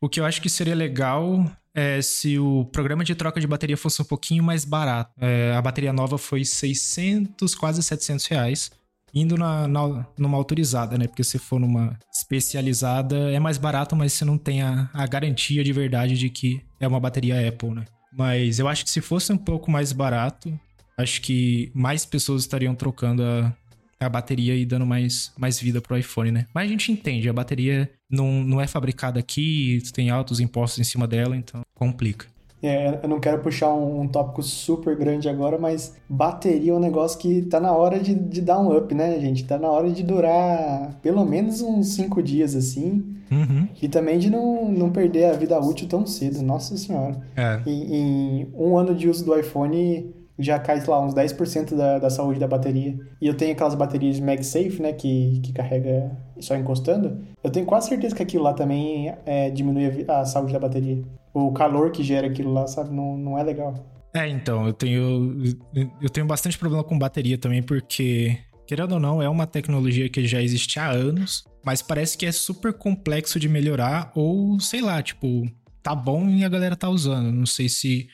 [0.02, 1.46] O que eu acho que seria legal
[1.78, 5.12] é se o programa de troca de bateria fosse um pouquinho mais barato.
[5.22, 8.72] É, a bateria nova foi 600, quase 700 reais.
[9.14, 11.06] Indo na, na, numa autorizada, né?
[11.06, 15.64] Porque se for numa especializada é mais barato, mas você não tem a, a garantia
[15.64, 17.86] de verdade de que é uma bateria Apple, né?
[18.12, 20.60] Mas eu acho que se fosse um pouco mais barato,
[20.98, 23.54] acho que mais pessoas estariam trocando a,
[24.00, 26.48] a bateria e dando mais, mais vida pro iPhone, né?
[26.54, 30.84] Mas a gente entende, a bateria não, não é fabricada aqui, tem altos impostos em
[30.84, 32.26] cima dela, então complica.
[32.62, 36.80] É, eu não quero puxar um, um, tópico super grande agora, mas bateria é um
[36.80, 39.44] negócio que tá na hora de, de dar um up, né, gente?
[39.46, 43.16] Tá na hora de durar pelo menos uns 5 dias assim.
[43.30, 43.68] Uhum.
[43.82, 47.20] E também de não, não perder a vida útil tão cedo, nossa senhora.
[47.36, 47.62] É.
[47.68, 52.10] Em um ano de uso do iPhone, já cai, sei lá, uns 10% da, da
[52.10, 52.98] saúde da bateria.
[53.20, 57.20] E eu tenho aquelas baterias MagSafe, né, que, que carrega só encostando.
[57.44, 61.02] Eu tenho quase certeza que aquilo lá também é, diminui a, a, saúde da bateria.
[61.34, 63.74] O calor que gera aquilo lá, sabe, não, não é legal.
[64.14, 65.58] É, então, eu tenho,
[66.02, 70.26] eu tenho bastante problema com bateria também, porque, querendo ou não, é uma tecnologia que
[70.26, 75.02] já existe há anos, mas parece que é super complexo de melhorar, ou sei lá,
[75.04, 75.46] tipo,
[75.84, 77.32] tá bom e a galera tá usando.
[77.32, 78.08] Não sei se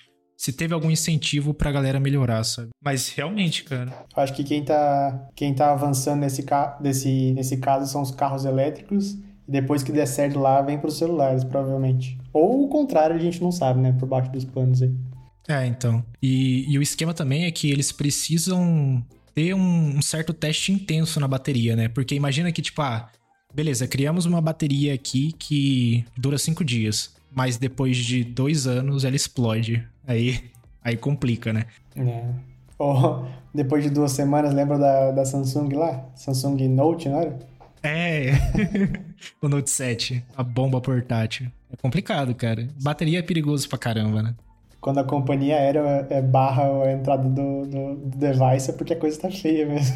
[0.43, 2.71] se teve algum incentivo pra galera melhorar, sabe?
[2.83, 3.93] Mas realmente, cara.
[4.13, 6.45] Acho que quem tá, quem tá avançando nesse,
[6.81, 9.13] nesse, nesse caso são os carros elétricos.
[9.47, 12.19] E depois que der certo lá, vem pros celulares, provavelmente.
[12.33, 13.93] Ou o contrário, a gente não sabe, né?
[13.97, 14.93] Por baixo dos panos aí.
[15.47, 16.03] É, então.
[16.21, 19.01] E, e o esquema também é que eles precisam
[19.33, 21.87] ter um, um certo teste intenso na bateria, né?
[21.87, 23.09] Porque imagina que, tipo, ah,
[23.55, 29.15] beleza, criamos uma bateria aqui que dura cinco dias mas depois de dois anos ela
[29.15, 29.87] explode.
[30.07, 30.51] Aí,
[30.83, 31.65] aí complica, né?
[31.95, 32.23] É.
[32.77, 36.05] Ou depois de duas semanas, lembra da, da Samsung lá?
[36.15, 37.39] Samsung Note, não era?
[37.83, 38.31] É,
[39.41, 41.51] o Note 7, a bomba portátil.
[41.71, 42.67] É complicado, cara.
[42.81, 44.35] Bateria é perigoso pra caramba, né?
[44.79, 48.99] Quando a companhia aérea é, barra a entrada do, do, do device é porque a
[48.99, 49.95] coisa tá feia mesmo.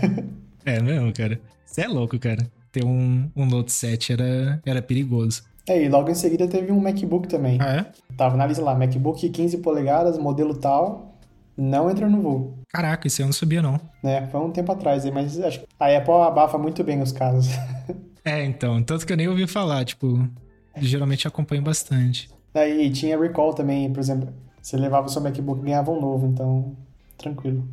[0.66, 1.40] É mesmo, cara.
[1.66, 2.50] Você é louco, cara.
[2.72, 5.44] Ter um, um Note 7 era, era perigoso.
[5.68, 7.58] É, e logo em seguida teve um MacBook também.
[7.62, 7.86] Ah, é?
[8.16, 11.18] Tava na lista lá, MacBook 15 polegadas, modelo tal,
[11.58, 12.60] não entrou no voo.
[12.70, 13.80] Caraca, isso eu não sabia não.
[14.04, 17.12] É, foi um tempo atrás aí, mas acho que a Apple abafa muito bem os
[17.12, 17.52] casos.
[18.24, 20.26] é, então, tanto que eu nem ouvi falar, tipo,
[20.78, 22.30] geralmente acompanho bastante.
[22.56, 24.34] E tinha recall também, por exemplo.
[24.62, 26.76] Você levava o seu MacBook e ganhava um novo, então
[27.18, 27.68] tranquilo.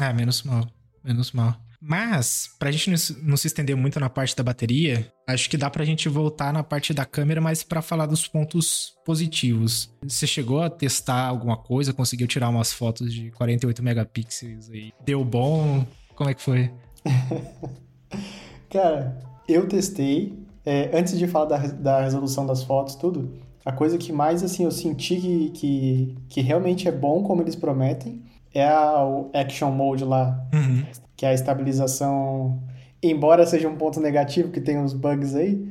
[0.00, 0.66] Ah, menos mal.
[1.02, 1.54] Menos mal.
[1.86, 2.88] Mas, pra gente
[3.22, 6.62] não se estender muito na parte da bateria, acho que dá pra gente voltar na
[6.62, 9.94] parte da câmera, mas para falar dos pontos positivos.
[10.02, 11.92] Você chegou a testar alguma coisa?
[11.92, 14.92] Conseguiu tirar umas fotos de 48 megapixels aí?
[15.04, 15.86] Deu bom?
[16.14, 16.70] Como é que foi?
[18.70, 20.42] Cara, eu testei.
[20.64, 23.30] É, antes de falar da, da resolução das fotos, tudo,
[23.62, 27.54] a coisa que mais assim eu senti que, que, que realmente é bom como eles
[27.54, 28.23] prometem
[28.54, 30.46] é a, o Action Mode lá.
[30.52, 30.84] Uhum
[31.16, 32.62] que é a estabilização,
[33.02, 35.66] embora seja um ponto negativo, que tem uns bugs aí,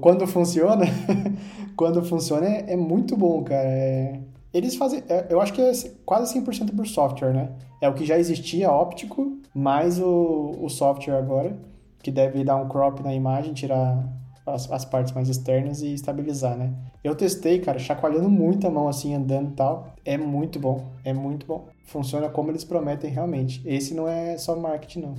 [0.00, 0.84] quando funciona,
[1.76, 3.68] quando funciona é, é, muito bom, cara.
[3.68, 4.20] É,
[4.52, 5.72] eles fazem, é, eu acho que é
[6.04, 7.50] quase 100% por software, né?
[7.80, 11.56] É o que já existia óptico, mais o, o software agora,
[12.02, 14.06] que deve dar um crop na imagem, tirar
[14.46, 16.72] as, as, partes mais externas e estabilizar, né?
[17.02, 19.94] Eu testei, cara, chacoalhando muito a mão assim, andando e tal.
[20.04, 21.68] É muito bom, é muito bom.
[21.84, 23.62] Funciona como eles prometem realmente.
[23.64, 25.14] Esse não é só marketing, não.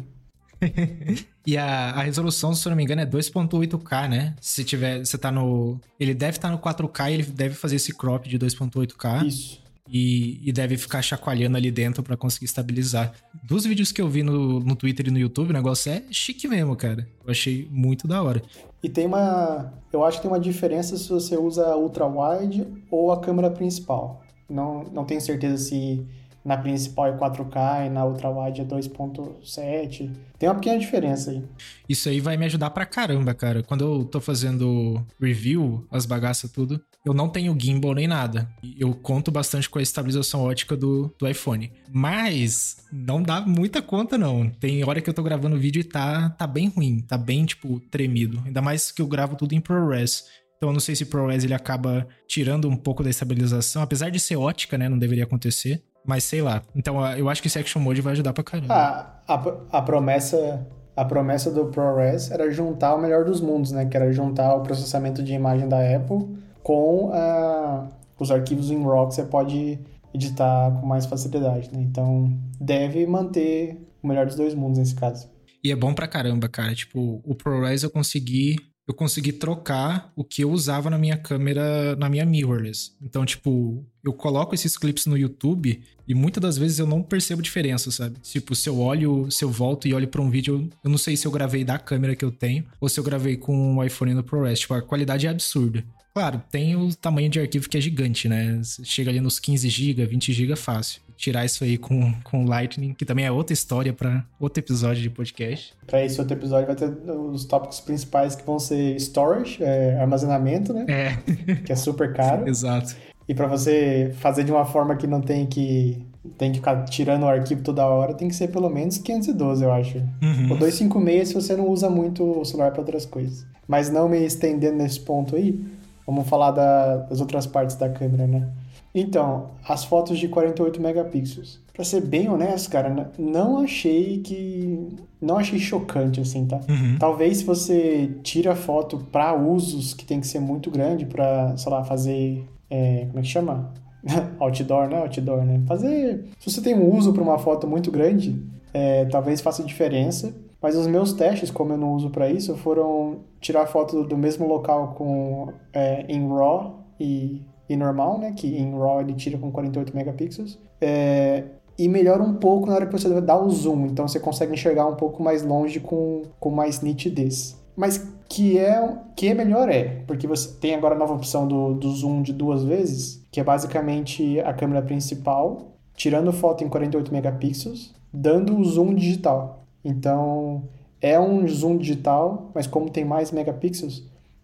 [1.46, 4.36] e a, a, resolução, se eu não me engano, é 2.8K, né?
[4.42, 5.80] Se tiver, você tá no.
[6.00, 9.26] Ele deve estar tá no 4K e ele deve fazer esse crop de 2.8K.
[9.26, 13.14] Isso e, e deve ficar chacoalhando ali dentro para conseguir estabilizar.
[13.44, 16.48] Dos vídeos que eu vi no, no Twitter e no YouTube, o negócio é chique
[16.48, 17.08] mesmo, cara.
[17.26, 18.42] Eu achei muito da hora.
[18.84, 19.74] E tem uma.
[19.92, 24.22] Eu acho que tem uma diferença se você usa ultra wide ou a câmera principal.
[24.50, 26.06] Não, não tenho certeza se
[26.48, 30.12] na principal é 4K e na ultra wide é 2.7.
[30.40, 31.44] Tem uma pequena diferença aí.
[31.90, 33.62] Isso aí vai me ajudar pra caramba, cara.
[33.62, 38.50] Quando eu tô fazendo review, as bagaças tudo, eu não tenho gimbal nem nada.
[38.78, 41.72] Eu conto bastante com a estabilização ótica do, do iPhone.
[41.90, 44.50] Mas não dá muita conta, não.
[44.50, 47.80] Tem hora que eu tô gravando vídeo e tá, tá bem ruim, tá bem, tipo,
[47.90, 48.44] tremido.
[48.46, 50.26] Ainda mais que eu gravo tudo em ProRes.
[50.58, 54.20] Então eu não sei se ProRes ele acaba tirando um pouco da estabilização, apesar de
[54.20, 54.90] ser ótica, né?
[54.90, 55.82] Não deveria acontecer.
[56.06, 56.62] Mas sei lá.
[56.76, 58.74] Então eu acho que esse Action Mode vai ajudar pra caramba.
[58.74, 63.86] Ah, a, a promessa a promessa do ProRes era juntar o melhor dos mundos, né?
[63.86, 67.88] Que era juntar o processamento de imagem da Apple com uh,
[68.20, 69.80] os arquivos em RAW que você pode
[70.14, 71.80] editar com mais facilidade, né?
[71.82, 75.30] Então deve manter o melhor dos dois mundos nesse caso.
[75.64, 76.76] E é bom pra caramba, cara.
[76.76, 81.94] Tipo, o ProRes eu consegui eu consegui trocar o que eu usava na minha câmera,
[81.98, 82.94] na minha mirrorless.
[83.02, 87.42] Então, tipo, eu coloco esses clips no YouTube e muitas das vezes eu não percebo
[87.42, 88.18] diferença, sabe?
[88.22, 91.18] Tipo, se eu olho, se eu volto e olho para um vídeo, eu não sei
[91.18, 94.14] se eu gravei da câmera que eu tenho ou se eu gravei com o iPhone
[94.14, 94.62] no ProRes.
[94.62, 95.84] Tipo, a qualidade é absurda.
[96.18, 98.60] Claro, tem o tamanho de arquivo que é gigante, né?
[98.84, 103.06] Chega ali nos 15 GB, 20 GB fácil tirar isso aí com, com Lightning, que
[103.06, 105.76] também é outra história para outro episódio de podcast.
[105.86, 110.74] Para esse outro episódio vai ter os tópicos principais que vão ser storage, é, armazenamento,
[110.74, 110.88] né?
[110.88, 111.56] É.
[111.58, 112.48] Que é super caro.
[112.50, 112.96] Exato.
[113.30, 116.04] E para você fazer de uma forma que não tem que
[116.36, 119.72] tem que ficar tirando o arquivo toda hora, tem que ser pelo menos 512, eu
[119.72, 119.98] acho.
[120.00, 120.52] Uhum.
[120.52, 123.46] O 256 se você não usa muito o celular para outras coisas.
[123.68, 125.64] Mas não me estendendo nesse ponto aí,
[126.08, 128.48] vamos falar da, das outras partes da câmera, né?
[128.96, 131.60] Então, as fotos de 48 megapixels.
[131.74, 134.88] Pra ser bem honesto, cara, não achei que.
[135.22, 136.60] Não achei chocante, assim, tá?
[136.68, 136.98] Uhum.
[136.98, 141.56] Talvez se você tira a foto para usos que tem que ser muito grande para,
[141.58, 142.48] sei lá, fazer.
[142.70, 143.72] É, como é que chama?
[144.40, 145.02] outdoor, né?
[145.02, 145.62] Outdoor, né?
[145.68, 146.26] Fazer.
[146.40, 148.42] Se você tem um uso para uma foto muito grande,
[148.74, 150.34] é, talvez faça diferença.
[150.62, 154.48] Mas os meus testes, como eu não uso para isso, foram tirar foto do mesmo
[154.48, 158.34] local com é, em RAW e e normal, né?
[158.36, 160.60] Que em RAW ele tira com 48 megapixels.
[160.80, 161.44] É,
[161.78, 164.88] e melhora um pouco na hora que você dá o zoom, então você consegue enxergar
[164.88, 167.62] um pouco mais longe com, com mais nitidez.
[167.76, 171.76] Mas que é, que é melhor é, porque você tem agora a nova opção do,
[171.76, 177.14] do zoom de duas vezes, que é basicamente a câmera principal, tirando foto em 48
[177.14, 179.57] megapixels, dando o zoom digital.
[179.88, 180.68] Então
[181.02, 184.04] é um zoom digital, mas como tem mais megapixels,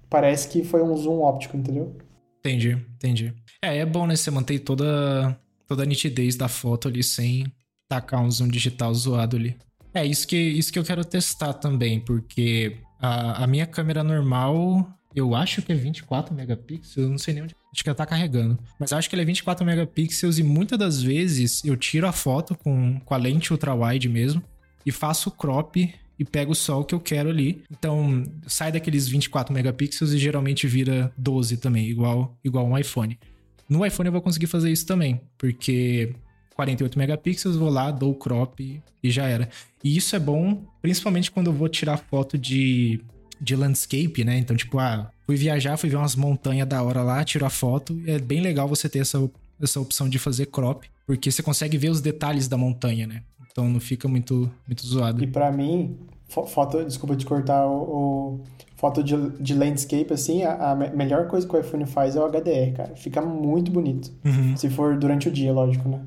[0.10, 1.96] parece que foi um zoom óptico, entendeu?
[2.40, 3.34] Entendi, entendi.
[3.62, 4.16] É, é bom, né?
[4.16, 7.52] Você manter toda, toda a nitidez da foto ali sem
[7.90, 9.58] tacar um zoom digital zoado ali.
[9.94, 14.88] É isso que, isso que eu quero testar também, porque a, a minha câmera normal,
[15.16, 17.56] eu acho que é 24 megapixels, eu não sei nem onde.
[17.72, 18.58] Acho que ela tá carregando.
[18.80, 22.56] Mas acho que ele é 24 megapixels e muitas das vezes eu tiro a foto
[22.56, 24.44] com, com a lente ultra-wide mesmo
[24.86, 27.64] e faço crop e pego só o que eu quero ali.
[27.72, 33.20] Então, sai daqueles 24 megapixels e geralmente vira 12 também, igual, igual um iPhone.
[33.68, 36.14] No iPhone eu vou conseguir fazer isso também, porque
[36.56, 39.50] 48 megapixels, vou lá, dou o crop e já era.
[39.84, 43.02] E isso é bom, principalmente quando eu vou tirar foto de,
[43.40, 44.38] de landscape, né?
[44.38, 48.02] Então, tipo, ah, fui viajar, fui ver umas montanhas da hora lá, tiro a foto.
[48.06, 49.30] é bem legal você ter essa,
[49.62, 53.24] essa opção de fazer crop, porque você consegue ver os detalhes da montanha, né?
[53.54, 55.24] Então não fica muito, muito zoado.
[55.24, 55.96] E para mim,
[56.28, 58.44] foto, desculpa te cortar, o, o
[58.76, 62.28] foto de, de, landscape, assim, a, a, melhor coisa que o iPhone faz é o
[62.28, 62.96] HDR, cara.
[62.96, 64.12] Fica muito bonito.
[64.26, 64.58] Uhum.
[64.58, 66.02] Se for durante o dia, lógico, né?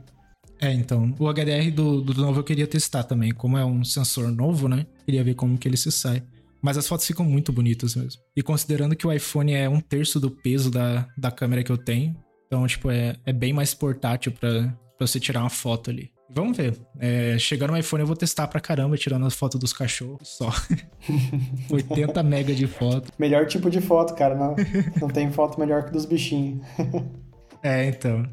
[0.60, 3.32] É, então, o HDR do, do novo eu queria testar também.
[3.32, 4.86] Como é um sensor novo, né?
[5.04, 6.22] Queria ver como que ele se sai.
[6.60, 8.20] Mas as fotos ficam muito bonitas mesmo.
[8.34, 11.78] E considerando que o iPhone é um terço do peso da, da câmera que eu
[11.78, 16.10] tenho, então, tipo, é, é bem mais portátil para você tirar uma foto ali.
[16.28, 16.76] Vamos ver.
[16.98, 20.50] É, chegando no iPhone eu vou testar pra caramba, tirando as fotos dos cachorros só.
[21.70, 23.12] 80 mega de foto.
[23.18, 24.34] Melhor tipo de foto, cara.
[24.34, 24.54] Não,
[25.00, 26.66] não tem foto melhor que dos bichinhos.
[27.62, 28.26] é, então.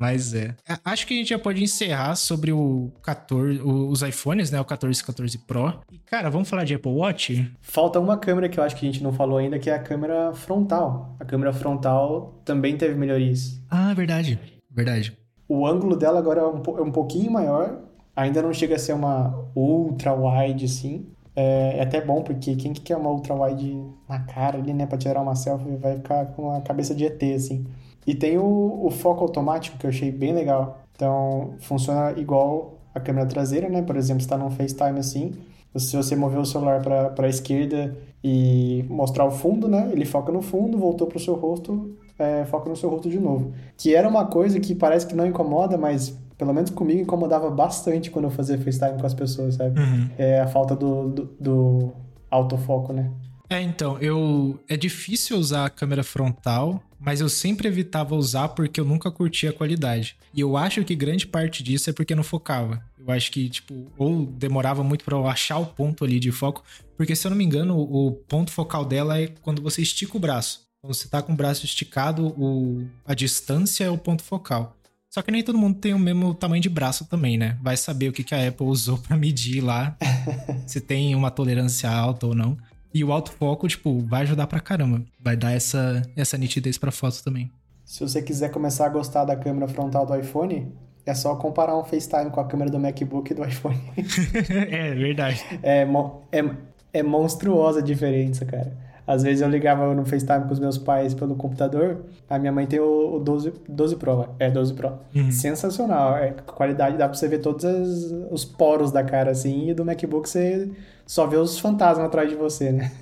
[0.00, 0.56] Mas é.
[0.82, 4.58] Acho que a gente já pode encerrar sobre o 14, os iPhones, né?
[4.58, 5.78] O 14 e 14 Pro.
[5.92, 7.52] E, cara, vamos falar de Apple Watch?
[7.60, 9.78] Falta uma câmera que eu acho que a gente não falou ainda, que é a
[9.78, 11.14] câmera frontal.
[11.20, 13.60] A câmera frontal também teve melhorias.
[13.68, 14.38] Ah, verdade.
[14.70, 15.19] Verdade.
[15.50, 17.80] O ângulo dela agora é um, é um pouquinho maior.
[18.14, 21.08] Ainda não chega a ser uma ultra wide, assim.
[21.34, 24.86] É, é até bom, porque quem que quer uma ultra wide na cara ali, né?
[24.86, 27.66] Pra tirar uma selfie, vai ficar com a cabeça de ET, assim.
[28.06, 30.78] E tem o, o foco automático que eu achei bem legal.
[30.94, 33.82] Então, funciona igual a câmera traseira, né?
[33.82, 35.32] Por exemplo, está num FaceTime assim,
[35.74, 39.88] se você mover o celular para a esquerda e mostrar o fundo, né?
[39.90, 43.18] Ele foca no fundo, voltou para o seu rosto, é, foca no seu rosto de
[43.18, 43.52] novo.
[43.76, 48.10] Que era uma coisa que parece que não incomoda, mas pelo menos comigo incomodava bastante
[48.10, 49.78] quando eu fazia FaceTime com as pessoas, sabe?
[49.78, 50.08] Uhum.
[50.16, 51.92] É a falta do, do, do
[52.30, 53.10] autofoco, né?
[53.48, 54.58] É, então, eu.
[54.68, 59.50] É difícil usar a câmera frontal mas eu sempre evitava usar porque eu nunca curtia
[59.50, 60.16] a qualidade.
[60.34, 62.84] E eu acho que grande parte disso é porque não focava.
[62.98, 66.62] Eu acho que, tipo, ou demorava muito para eu achar o ponto ali de foco,
[66.96, 70.20] porque se eu não me engano, o ponto focal dela é quando você estica o
[70.20, 70.68] braço.
[70.82, 72.86] Quando você tá com o braço esticado, o...
[73.04, 74.74] a distância é o ponto focal.
[75.10, 77.58] Só que nem todo mundo tem o mesmo tamanho de braço também, né?
[77.60, 79.94] Vai saber o que, que a Apple usou para medir lá,
[80.66, 82.56] se tem uma tolerância alta ou não.
[82.94, 85.04] E o autofoco, tipo, vai ajudar pra caramba.
[85.20, 87.50] Vai dar essa, essa nitidez pra foto também.
[87.84, 90.72] Se você quiser começar a gostar da câmera frontal do iPhone,
[91.04, 93.78] é só comparar um FaceTime com a câmera do MacBook e do iPhone.
[94.70, 95.44] é, verdade.
[95.62, 95.86] É,
[96.32, 96.56] é,
[96.92, 98.89] é monstruosa a diferença, cara.
[99.10, 102.04] Às vezes eu ligava no FaceTime com os meus pais pelo computador.
[102.28, 104.36] A minha mãe tem o, o 12, 12 Pro.
[104.38, 105.00] É, 12 Pro.
[105.12, 105.32] Uhum.
[105.32, 106.16] Sensacional.
[106.16, 109.68] É, qualidade dá pra você ver todos as, os poros da cara, assim.
[109.68, 110.70] E do MacBook você
[111.04, 112.92] só vê os fantasmas atrás de você, né?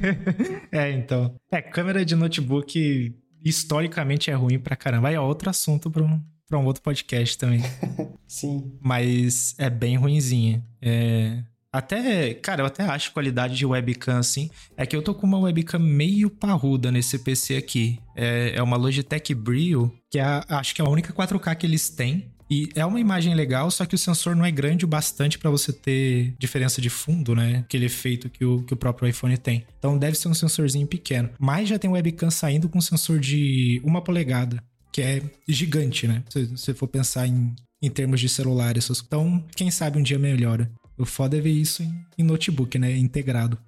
[0.72, 1.34] é, então.
[1.50, 5.08] É, câmera de notebook historicamente é ruim pra caramba.
[5.08, 7.60] Aí é outro assunto pra um, pra um outro podcast também.
[8.26, 8.72] Sim.
[8.80, 10.64] Mas é bem ruinzinha.
[10.80, 11.44] É...
[11.72, 14.50] Até, cara, eu até acho qualidade de webcam assim.
[14.76, 17.98] É que eu tô com uma webcam meio parruda nesse PC aqui.
[18.14, 21.66] É, é uma Logitech Brio, que é a, acho que é a única 4K que
[21.66, 22.30] eles têm.
[22.50, 25.48] E é uma imagem legal, só que o sensor não é grande o bastante para
[25.48, 27.60] você ter diferença de fundo, né?
[27.60, 29.64] Aquele efeito que o, que o próprio iPhone tem.
[29.78, 31.30] Então deve ser um sensorzinho pequeno.
[31.38, 36.22] Mas já tem webcam saindo com sensor de uma polegada, que é gigante, né?
[36.28, 38.74] Se você for pensar em, em termos de celular.
[38.76, 40.70] Então, quem sabe um dia melhora.
[40.96, 42.96] O foda é ver isso em, em notebook, né?
[42.96, 43.58] Integrado.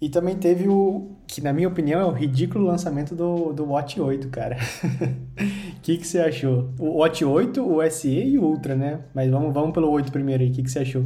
[0.00, 4.00] E também teve o, que na minha opinião é o ridículo lançamento do, do Watch
[4.00, 4.56] 8, cara.
[4.56, 6.70] O que, que você achou?
[6.78, 9.00] O Watch 8, o SE e o Ultra, né?
[9.12, 11.04] Mas vamos, vamos pelo 8 primeiro aí, o que, que você achou?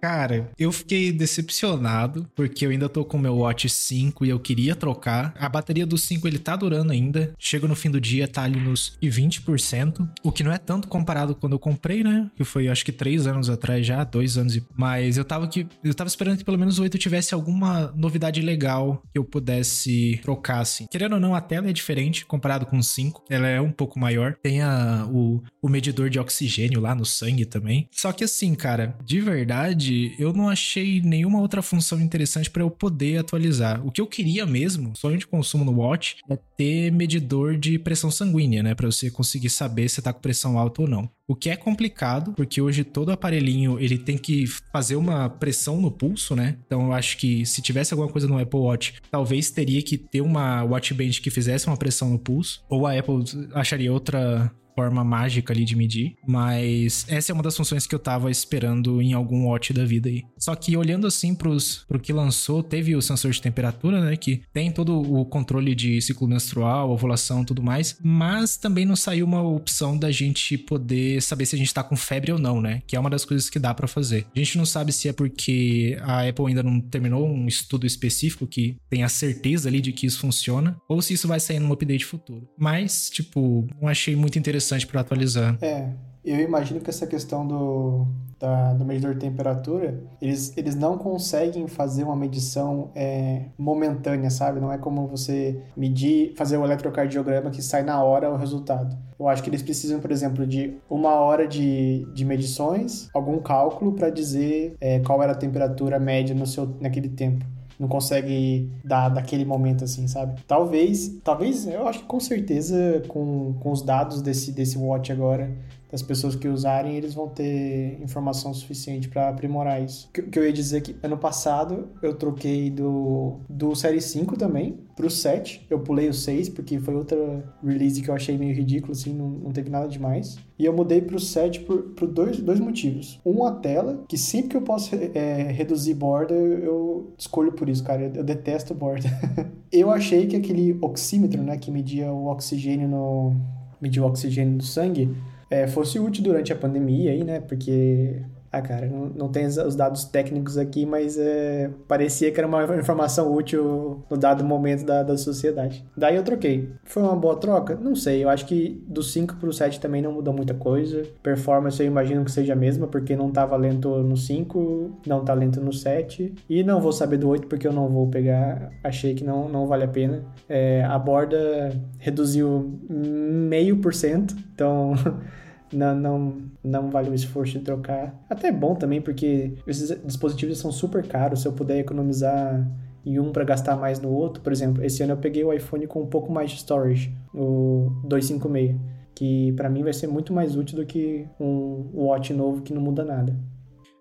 [0.00, 4.38] Cara, eu fiquei decepcionado porque eu ainda tô com o meu Watch 5 e eu
[4.38, 5.34] queria trocar.
[5.38, 7.34] A bateria do 5 ele tá durando ainda.
[7.38, 11.34] Chega no fim do dia, tá ali nos 20%, o que não é tanto comparado
[11.34, 12.30] quando eu comprei, né?
[12.36, 14.64] Que foi acho que 3 anos atrás já, 2 anos e.
[14.76, 18.40] Mas eu tava que eu tava esperando que pelo menos o 8 tivesse alguma novidade
[18.40, 20.86] legal que eu pudesse trocar assim.
[20.90, 23.24] Querendo ou não, a tela é diferente comparado com o 5.
[23.28, 24.36] Ela é um pouco maior.
[24.42, 27.88] Tem a, o, o medidor de oxigênio lá no sangue também.
[27.90, 32.70] Só que assim, cara, de verdade eu não achei nenhuma outra função interessante para eu
[32.70, 33.84] poder atualizar.
[33.86, 38.10] O que eu queria mesmo, sonho de consumo no Watch, é ter medidor de pressão
[38.10, 38.74] sanguínea, né?
[38.74, 41.10] Para você conseguir saber se tá com pressão alta ou não.
[41.28, 45.90] O que é complicado, porque hoje todo aparelhinho ele tem que fazer uma pressão no
[45.90, 46.56] pulso, né?
[46.66, 50.22] Então eu acho que se tivesse alguma coisa no Apple Watch, talvez teria que ter
[50.22, 55.02] uma Watch Band que fizesse uma pressão no pulso, ou a Apple acharia outra forma
[55.02, 59.12] mágica ali de medir, mas essa é uma das funções que eu tava esperando em
[59.12, 60.22] algum watch da vida aí.
[60.38, 64.40] Só que olhando assim pros, pro que lançou, teve o sensor de temperatura, né, que
[64.52, 69.42] tem todo o controle de ciclo menstrual, ovulação, tudo mais, mas também não saiu uma
[69.42, 72.96] opção da gente poder saber se a gente tá com febre ou não, né, que
[72.96, 74.26] é uma das coisas que dá para fazer.
[74.34, 78.46] A gente não sabe se é porque a Apple ainda não terminou um estudo específico
[78.46, 82.04] que tenha certeza ali de que isso funciona, ou se isso vai sair num update
[82.04, 82.48] futuro.
[82.58, 85.58] Mas, tipo, não achei muito interessante para atualizar.
[85.60, 85.92] É,
[86.30, 88.06] eu imagino que essa questão do,
[88.38, 94.60] da, do medidor de temperatura, eles, eles não conseguem fazer uma medição é, momentânea, sabe?
[94.60, 98.96] Não é como você medir, fazer o eletrocardiograma que sai na hora o resultado.
[99.18, 103.92] Eu acho que eles precisam, por exemplo, de uma hora de, de medições, algum cálculo
[103.92, 107.44] para dizer é, qual era a temperatura média no seu, naquele tempo
[107.78, 110.40] não consegue dar daquele momento assim, sabe?
[110.46, 115.54] Talvez, talvez, eu acho que com certeza com, com os dados desse, desse watch agora,
[115.90, 120.08] das pessoas que usarem, eles vão ter informação suficiente para aprimorar isso.
[120.08, 124.00] O que, que eu ia dizer é que ano passado eu troquei do, do Série
[124.00, 125.66] 5 também pro 7.
[125.70, 127.16] Eu pulei o 6 porque foi outra
[127.64, 130.36] release que eu achei meio ridículo, assim, não, não teve nada demais.
[130.58, 133.20] E eu mudei pro 7 por, por dois, dois motivos.
[133.24, 137.84] Um, a tela, que sempre que eu posso é, reduzir borda, eu, escolho por isso,
[137.84, 138.02] cara.
[138.02, 139.08] Eu, eu detesto borda.
[139.72, 143.36] eu achei que aquele oxímetro, né, que media o oxigênio no.
[143.80, 145.14] media o oxigênio do sangue
[145.50, 147.40] é, fosse útil durante a pandemia aí, né?
[147.40, 152.46] Porque ah, cara, não, não tem os dados técnicos aqui, mas é, parecia que era
[152.46, 155.84] uma informação útil no dado momento da, da sociedade.
[155.96, 156.70] Daí eu troquei.
[156.84, 157.76] Foi uma boa troca?
[157.76, 161.02] Não sei, eu acho que do 5 pro 7 também não mudou muita coisa.
[161.22, 165.34] Performance eu imagino que seja a mesma, porque não tava lento no 5, não tá
[165.34, 166.34] lento no 7.
[166.48, 169.66] E não vou saber do 8 porque eu não vou pegar, achei que não, não
[169.66, 170.24] vale a pena.
[170.48, 174.94] É, a borda reduziu meio por cento, então...
[175.72, 178.14] não, não, não vale o esforço de trocar.
[178.28, 181.42] Até é bom também, porque esses dispositivos são super caros.
[181.42, 182.66] Se eu puder economizar
[183.04, 185.86] em um para gastar mais no outro, por exemplo, esse ano eu peguei o iPhone
[185.86, 188.76] com um pouco mais de storage, o 256,
[189.14, 192.80] que para mim vai ser muito mais útil do que um watch novo que não
[192.80, 193.34] muda nada.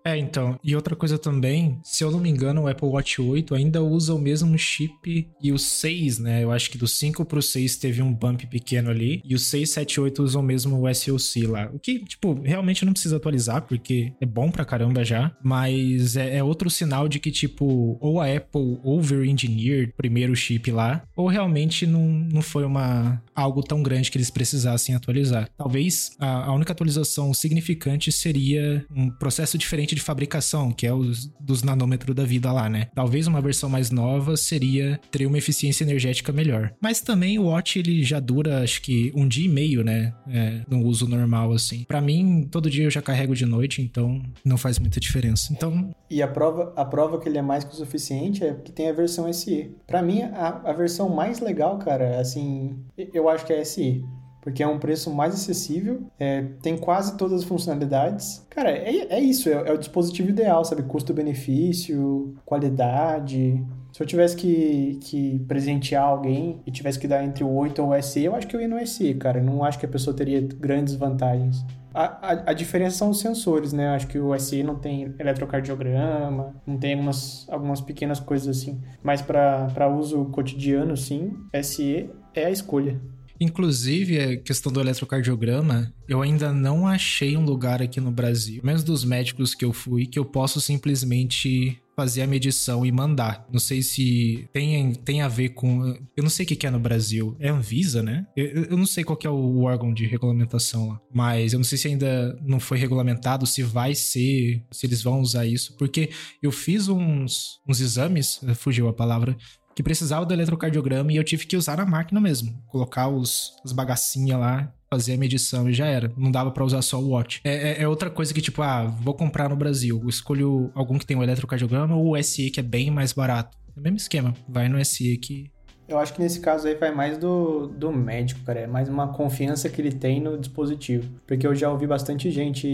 [0.08, 0.58] É, então.
[0.64, 4.14] E outra coisa também, se eu não me engano, o Apple Watch 8 ainda usa
[4.14, 6.42] o mesmo chip e o 6, né?
[6.46, 9.22] Eu acho que do 5 pro 6 teve um bump pequeno ali.
[9.26, 11.70] E o 6, 7 8 usam mesmo SoC lá.
[11.74, 15.36] O que, tipo, realmente não precisa atualizar, porque é bom pra caramba já.
[15.44, 21.04] Mas é, é outro sinal de que, tipo, ou a Apple over-engineered primeiro chip lá,
[21.18, 25.50] ou realmente não, não foi uma algo tão grande que eles precisassem atualizar.
[25.58, 31.28] Talvez a, a única atualização significante seria um processo diferente de fabricação, que é os
[31.40, 32.88] dos nanômetros da vida lá, né?
[32.94, 36.74] Talvez uma versão mais nova seria ter uma eficiência energética melhor.
[36.82, 40.14] Mas também o Watch ele já dura acho que um dia e meio, né?
[40.30, 41.84] É, no uso normal assim.
[41.84, 45.52] Para mim, todo dia eu já carrego de noite, então não faz muita diferença.
[45.52, 48.72] Então, e a prova, a prova que ele é mais que o suficiente é que
[48.72, 49.72] tem a versão SE.
[49.86, 52.78] Para mim, a, a versão mais legal, cara, assim,
[53.14, 54.04] eu acho que é a SE
[54.48, 58.48] porque é um preço mais acessível, é, tem quase todas as funcionalidades.
[58.50, 60.84] Cara, é, é isso, é, é o dispositivo ideal, sabe?
[60.84, 63.62] Custo-benefício, qualidade.
[63.92, 67.90] Se eu tivesse que, que presentear alguém e tivesse que dar entre o 8 ou
[67.90, 69.40] o SE, eu acho que eu ia no SE, cara.
[69.40, 71.66] Eu não acho que a pessoa teria grandes vantagens.
[71.94, 73.90] A, a, a, diferença são os sensores, né?
[73.90, 78.82] Acho que o SE não tem eletrocardiograma, não tem algumas, algumas pequenas coisas assim.
[79.04, 82.98] Mas para uso cotidiano, sim, SE é a escolha.
[83.40, 88.84] Inclusive, a questão do eletrocardiograma, eu ainda não achei um lugar aqui no Brasil, menos
[88.84, 93.48] dos médicos que eu fui, que eu posso simplesmente fazer a medição e mandar.
[93.52, 95.98] Não sei se tem, tem a ver com.
[96.16, 97.36] Eu não sei o que é no Brasil.
[97.40, 98.28] É Anvisa, né?
[98.36, 101.02] Eu, eu não sei qual é o órgão de regulamentação lá.
[101.12, 105.22] Mas eu não sei se ainda não foi regulamentado, se vai ser, se eles vão
[105.22, 105.76] usar isso.
[105.76, 106.12] Porque
[106.42, 109.36] eu fiz uns, uns exames, fugiu a palavra,
[109.78, 112.52] que precisava do eletrocardiograma e eu tive que usar na máquina mesmo.
[112.66, 116.12] Colocar os, as bagacinhas lá, fazer a medição e já era.
[116.18, 117.42] Não dava para usar só o watch.
[117.44, 120.00] É, é, é, outra coisa que, tipo, ah, vou comprar no Brasil.
[120.02, 123.56] Eu escolho algum que tem o eletrocardiograma ou o SE, que é bem mais barato.
[123.76, 124.34] É o mesmo esquema.
[124.50, 125.52] Vai no SE que.
[125.88, 128.62] Eu acho que nesse caso aí vai mais do, do médico, cara.
[128.62, 131.08] É mais uma confiança que ele tem no dispositivo.
[131.28, 132.68] Porque eu já ouvi bastante gente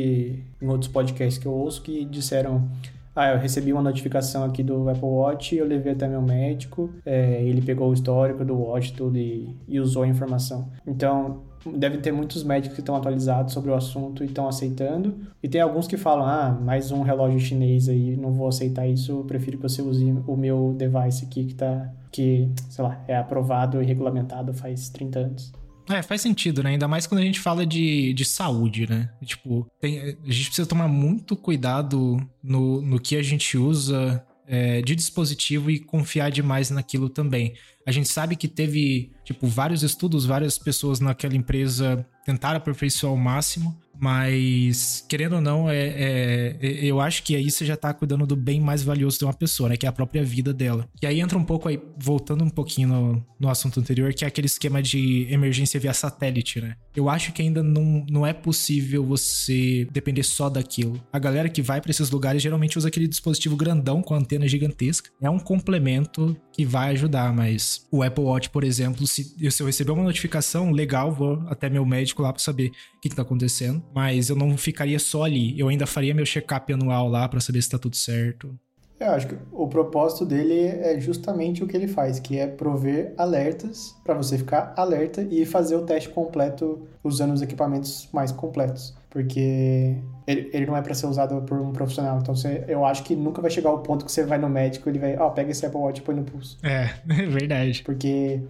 [0.61, 2.71] em outros podcasts que eu ouço que disseram
[3.15, 7.43] ah, eu recebi uma notificação aqui do Apple Watch, eu levei até meu médico, é,
[7.43, 10.71] ele pegou o histórico do Watch tudo e, e usou a informação.
[10.85, 11.43] Então,
[11.75, 15.15] deve ter muitos médicos que estão atualizados sobre o assunto e estão aceitando.
[15.41, 19.23] E tem alguns que falam, ah, mais um relógio chinês aí, não vou aceitar isso,
[19.27, 23.81] prefiro que você use o meu device aqui que tá, que, sei lá, é aprovado
[23.81, 25.62] e regulamentado faz 30 anos.
[25.89, 26.71] É, faz sentido, né?
[26.71, 29.09] Ainda mais quando a gente fala de, de saúde, né?
[29.25, 34.81] Tipo, tem, a gente precisa tomar muito cuidado no, no que a gente usa é,
[34.81, 37.53] de dispositivo e confiar demais naquilo também.
[37.85, 43.17] A gente sabe que teve, tipo, vários estudos, várias pessoas naquela empresa tentaram aperfeiçoar ao
[43.17, 47.93] máximo, mas, querendo ou não, é, é, é, eu acho que aí você já tá
[47.93, 49.77] cuidando do bem mais valioso de uma pessoa, né?
[49.77, 50.87] Que é a própria vida dela.
[51.01, 54.27] E aí entra um pouco aí, voltando um pouquinho no, no assunto anterior, que é
[54.27, 56.75] aquele esquema de emergência via satélite, né?
[56.95, 61.01] Eu acho que ainda não, não é possível você depender só daquilo.
[61.11, 65.09] A galera que vai para esses lugares geralmente usa aquele dispositivo grandão com antena gigantesca.
[65.21, 69.67] É um complemento que vai ajudar, mas o Apple Watch, por exemplo, se, se eu
[69.67, 73.23] receber uma notificação, legal, vou até meu médico lá para saber o que, que tá
[73.23, 77.39] acontecendo, mas eu não ficaria só ali, eu ainda faria meu check-up anual lá para
[77.39, 78.57] saber se tá tudo certo.
[78.99, 83.13] Eu acho que o propósito dele é justamente o que ele faz, que é prover
[83.17, 88.95] alertas para você ficar alerta e fazer o teste completo usando os equipamentos mais completos
[89.13, 89.95] porque
[90.25, 92.17] ele, ele não é para ser usado por um profissional.
[92.19, 94.89] Então você, eu acho que nunca vai chegar ao ponto que você vai no médico
[94.89, 96.57] e ele vai, ó, oh, pega esse Apple Watch e põe no pulso.
[96.63, 97.83] É, é verdade.
[97.85, 98.41] Porque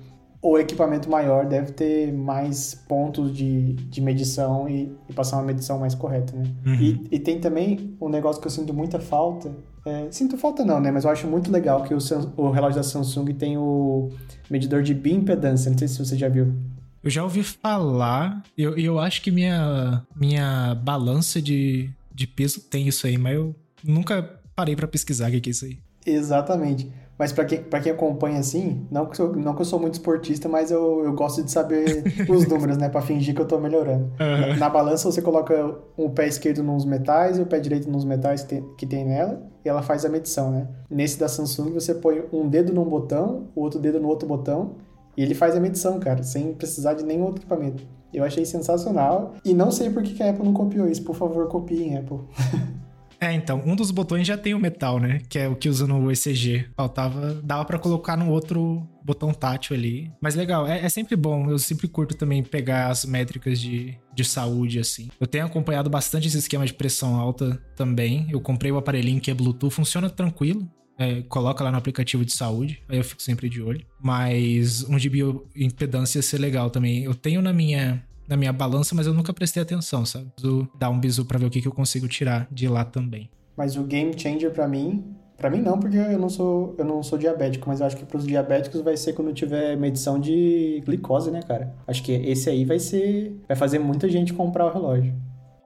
[0.42, 5.78] o equipamento maior deve ter mais pontos de, de medição e, e passar uma medição
[5.78, 6.46] mais correta, né?
[6.66, 6.76] Uhum.
[6.76, 9.52] E, e tem também um negócio que eu sinto muita falta.
[9.86, 10.92] É, sinto falta não, né?
[10.92, 11.98] Mas eu acho muito legal que o,
[12.38, 14.08] o relógio da Samsung tem o
[14.50, 15.70] medidor de bioimpedância.
[15.70, 16.54] Não sei se você já viu.
[17.04, 22.88] Eu já ouvi falar, eu, eu acho que minha, minha balança de, de peso tem
[22.88, 25.80] isso aí, mas eu nunca parei para pesquisar o que é isso aí.
[26.06, 26.90] Exatamente.
[27.18, 29.94] Mas para quem, pra quem acompanha assim, não que, eu, não que eu sou muito
[29.94, 32.90] esportista, mas eu, eu gosto de saber os números, né?
[32.90, 34.06] Pra fingir que eu tô melhorando.
[34.20, 34.50] Uhum.
[34.50, 38.04] Na, na, balança você coloca o pé esquerdo nos metais e o pé direito nos
[38.04, 40.68] metais que tem, que tem nela, e ela faz a medição, né?
[40.90, 44.76] Nesse da Samsung você põe um dedo num botão, o outro dedo no outro botão,
[45.16, 47.84] e ele faz a medição, cara, sem precisar de nenhum outro equipamento.
[48.14, 49.34] Eu achei sensacional.
[49.44, 51.04] E não sei por que a Apple não copiou isso.
[51.04, 52.20] Por favor, copiem, Apple.
[53.24, 55.22] É, então, um dos botões já tem o metal, né?
[55.30, 56.68] Que é o que usa no ECG.
[56.76, 60.12] Faltava, dava para colocar no outro botão tátil ali.
[60.20, 61.50] Mas legal, é, é, sempre bom.
[61.50, 65.08] Eu sempre curto também pegar as métricas de, de saúde, assim.
[65.22, 68.28] Eu tenho acompanhado bastante esse esquema de pressão alta também.
[68.30, 70.70] Eu comprei o aparelhinho que é Bluetooth, funciona tranquilo.
[70.98, 73.86] É, coloca lá no aplicativo de saúde, aí eu fico sempre de olho.
[74.02, 77.04] Mas um de bioimpedância ia ser legal também.
[77.04, 80.30] Eu tenho na minha, na minha balança, mas eu nunca prestei atenção, sabe?
[80.36, 83.30] Preciso dar um bisu pra ver o que, que eu consigo tirar de lá também.
[83.58, 85.04] Mas o game changer para mim,
[85.38, 88.06] para mim não, porque eu não sou eu não sou diabético, mas eu acho que
[88.06, 91.76] para os diabéticos vai ser quando tiver medição de glicose, né, cara?
[91.88, 95.14] Acho que esse aí vai ser vai fazer muita gente comprar o relógio.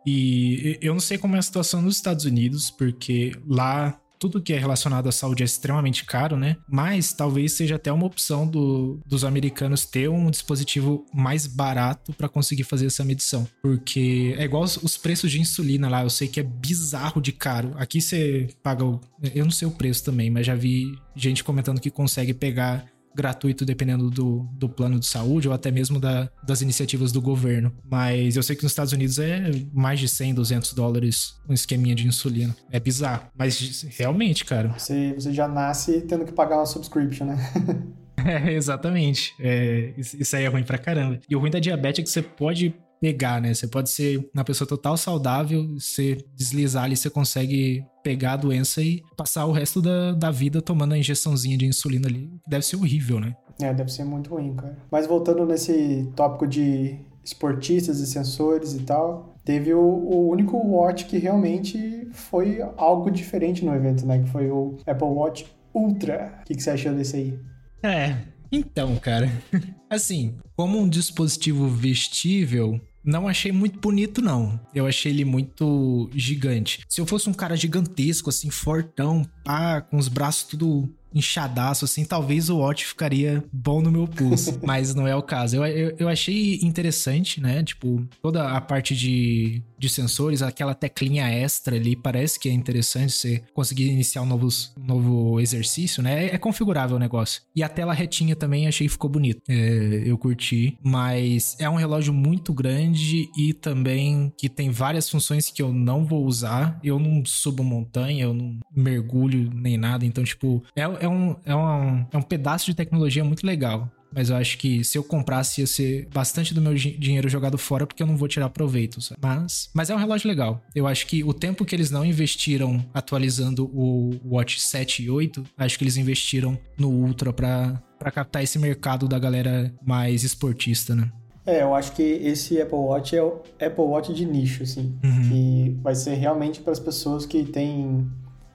[0.06, 4.54] E eu não sei como é a situação nos Estados Unidos, porque lá tudo que
[4.54, 6.58] é relacionado à saúde é extremamente caro, né?
[6.68, 12.30] Mas talvez seja até uma opção do, dos americanos ter um dispositivo mais barato para
[12.30, 13.48] conseguir fazer essa medição.
[13.62, 17.32] Porque é igual os, os, preços de insulina lá, eu sei que é bizarro de
[17.32, 17.74] caro.
[17.78, 19.00] Aqui você paga o.
[19.34, 22.86] Eu não sei o preço também, mas já vi gente comentando que consegue pegar
[23.16, 27.74] gratuito dependendo do, do plano de saúde ou até mesmo da, das iniciativas do governo.
[27.90, 31.96] Mas eu sei que nos Estados Unidos é mais de 100, 200 dólares um esqueminha
[31.96, 32.56] de insulina.
[32.72, 33.28] É bizarro.
[33.38, 34.70] Mas realmente, cara.
[34.70, 37.38] Você, você já nasce tendo que pagar uma subscription, né?
[38.26, 39.34] é, exatamente.
[39.40, 41.20] É, isso aí é ruim pra caramba.
[41.30, 43.54] E o ruim da diabetes é que você pode pegar, né?
[43.54, 48.82] Você pode ser uma pessoa total saudável, você deslizar ali, você consegue pegar a doença
[48.82, 52.30] e passar o resto da, da vida tomando a injeçãozinha de insulina ali.
[52.48, 53.36] Deve ser horrível, né?
[53.62, 54.78] É, deve ser muito ruim, cara.
[54.92, 61.06] Mas voltando nesse tópico de esportistas e sensores e tal, teve o, o, único watch
[61.06, 64.20] que realmente foi algo diferente no evento, né?
[64.20, 66.40] Que foi o Apple Watch Ultra.
[66.42, 67.40] O que, que você achou desse aí?
[67.84, 68.16] É,
[68.52, 69.30] então, cara,
[69.90, 74.60] assim, como um dispositivo vestível, não achei muito bonito, não.
[74.76, 76.82] Eu achei ele muito gigante.
[76.90, 82.06] Se eu fosse um cara gigantesco, assim, fortão, pá, com os braços tudo inchadaço, assim,
[82.06, 84.60] talvez o Watch ficaria bom no meu pulso.
[84.64, 85.58] mas não é o caso.
[85.58, 87.64] Eu, eu, eu, achei interessante, né?
[87.64, 93.14] Tipo, toda a parte de, de sensores, aquela teclinha extra ali, parece que é interessante
[93.14, 94.48] você conseguir iniciar um, novo
[94.78, 96.26] um novo exercício, né?
[96.26, 97.42] É, é, configurável o negócio.
[97.56, 99.42] E a tela retinha também achei que ficou bonito.
[99.50, 105.50] É, eu curti, mas é um relógio muito grande e também que tem várias funções
[105.50, 106.80] que eu não vou usar.
[106.84, 111.56] Eu não subo montanha, eu não mergulho nem nada, então, tipo, é, é, um, é,
[111.56, 113.90] um, é um pedaço de tecnologia muito legal.
[114.14, 117.86] Mas eu acho que se eu comprasse ia ser bastante do meu dinheiro jogado fora
[117.86, 119.02] porque eu não vou tirar proveito.
[119.02, 119.20] Sabe?
[119.22, 120.62] Mas, mas é um relógio legal.
[120.74, 125.44] Eu acho que o tempo que eles não investiram atualizando o Watch 7 e 8,
[125.58, 131.12] acho que eles investiram no Ultra para captar esse mercado da galera mais esportista, né?
[131.46, 134.98] É, eu acho que esse Apple Watch é o Apple Watch de nicho, assim.
[135.02, 135.30] Uhum.
[135.30, 138.06] Que vai ser realmente para as pessoas que têm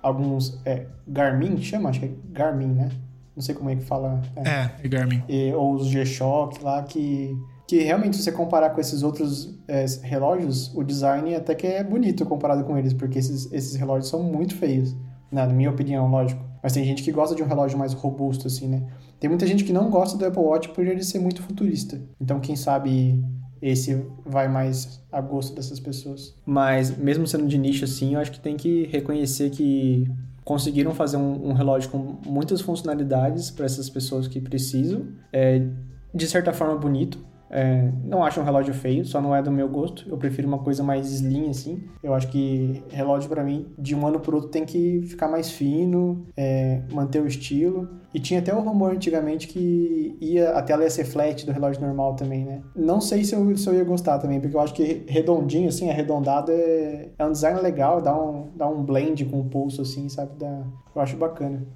[0.03, 0.61] alguns.
[0.65, 1.91] É, Garmin, chama?
[1.91, 2.91] Acho que é Garmin, né?
[3.35, 4.21] Não sei como é que fala.
[4.37, 5.23] É, é Garmin.
[5.29, 7.35] E, ou os G-Shock lá, que,
[7.67, 11.83] que realmente, se você comparar com esses outros é, relógios, o design até que é
[11.83, 14.95] bonito comparado com eles, porque esses, esses relógios são muito feios.
[15.31, 16.45] Na minha opinião, lógico.
[16.63, 18.83] Mas tem gente que gosta de um relógio mais robusto, assim, né?
[19.19, 22.01] Tem muita gente que não gosta do Apple Watch por ele ser muito futurista.
[22.21, 23.25] Então, quem sabe
[23.63, 26.35] esse vai mais a gosto dessas pessoas.
[26.45, 30.11] Mas, mesmo sendo de nicho assim, eu acho que tem que reconhecer que
[30.45, 35.07] conseguiram fazer um, um relógio com muitas funcionalidades para essas pessoas que precisam.
[35.33, 35.65] É,
[36.13, 37.19] de certa forma, bonito.
[37.53, 40.09] É, não acho um relógio feio, só não é do meu gosto.
[40.09, 41.85] Eu prefiro uma coisa mais slim, assim.
[42.03, 45.51] Eu acho que relógio, para mim, de um ano pro outro tem que ficar mais
[45.51, 47.89] fino, é, manter o estilo.
[48.15, 51.81] E tinha até o rumor antigamente que ia, a tela ia ser flat do relógio
[51.83, 52.63] normal também, né?
[52.75, 55.91] Não sei se eu, se eu ia gostar também, porque eu acho que redondinho, assim,
[55.91, 60.09] arredondado é, é um design legal, dá um, dá um blend com o pulso, assim,
[60.09, 60.33] sabe?
[60.39, 60.63] Dá,
[60.95, 61.67] eu acho bacana.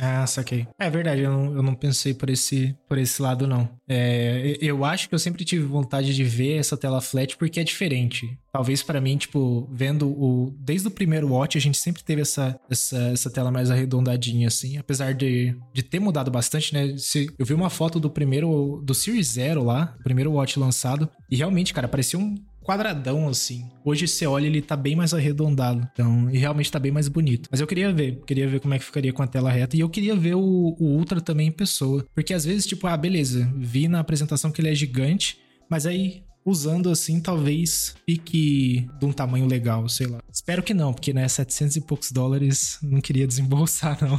[0.00, 0.66] Ah, saquei.
[0.78, 3.68] É verdade, eu não, eu não pensei por esse, por esse lado, não.
[3.88, 7.64] É, eu acho que eu sempre tive vontade de ver essa tela flat porque é
[7.64, 8.38] diferente.
[8.52, 10.54] Talvez para mim, tipo, vendo o.
[10.58, 14.78] Desde o primeiro Watch, a gente sempre teve essa, essa, essa tela mais arredondadinha, assim.
[14.78, 16.96] Apesar de, de ter mudado bastante, né?
[16.96, 18.80] Se, eu vi uma foto do primeiro.
[18.84, 21.08] Do Series Zero lá, primeiro Watch lançado.
[21.28, 23.70] E realmente, cara, parecia um quadradão, assim.
[23.84, 25.88] Hoje você olha, ele tá bem mais arredondado.
[25.92, 27.48] Então, e realmente tá bem mais bonito.
[27.50, 29.76] Mas eu queria ver, queria ver como é que ficaria com a tela reta.
[29.76, 32.04] E eu queria ver o, o Ultra também em pessoa.
[32.14, 35.38] Porque às vezes, tipo, ah, beleza, vi na apresentação que ele é gigante,
[35.68, 40.18] mas aí usando assim, talvez fique de um tamanho legal, sei lá.
[40.30, 44.18] Espero que não, porque, né, 700 e poucos dólares não queria desembolsar, não.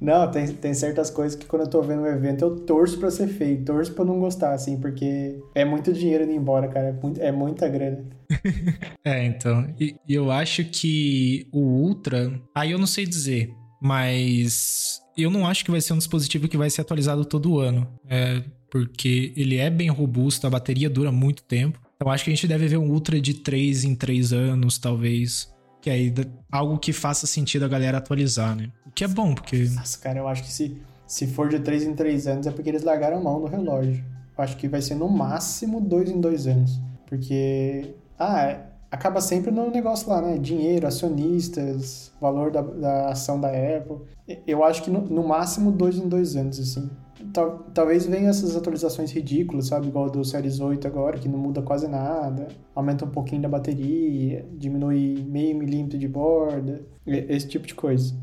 [0.00, 3.10] não, tem, tem certas coisas que quando eu tô vendo um evento eu torço pra
[3.10, 6.92] ser feio, torço pra não gostar, assim, porque é muito dinheiro indo embora, cara, é,
[6.92, 8.04] muito, é muita grana.
[9.04, 15.00] é, então, e, e eu acho que o Ultra, aí eu não sei dizer, mas
[15.16, 17.88] eu não acho que vai ser um dispositivo que vai ser atualizado todo ano.
[18.08, 21.80] É, porque ele é bem robusto, a bateria dura muito tempo.
[21.96, 25.52] Então acho que a gente deve ver um Ultra de 3 em 3 anos, talvez.
[25.80, 26.14] Que aí
[26.50, 28.70] algo que faça sentido a galera atualizar, né?
[28.86, 29.64] O que é bom, porque.
[29.74, 32.68] Nossa, cara, eu acho que se, se for de 3 em 3 anos é porque
[32.68, 34.04] eles largaram a mão do relógio.
[34.36, 36.80] Eu acho que vai ser no máximo 2 em 2 anos.
[37.06, 37.94] Porque.
[38.18, 38.60] Ah,
[38.90, 40.38] acaba sempre no negócio lá, né?
[40.38, 43.98] Dinheiro, acionistas, valor da, da ação da Apple.
[44.46, 46.90] Eu acho que no, no máximo 2 em 2 anos, assim
[47.32, 49.88] tal, talvez venham essas atualizações ridículas, sabe?
[49.88, 52.48] Igual do Series 8 agora, que não muda quase nada.
[52.74, 58.14] Aumenta um pouquinho da bateria, diminui meio milímetro de borda, esse tipo de coisa.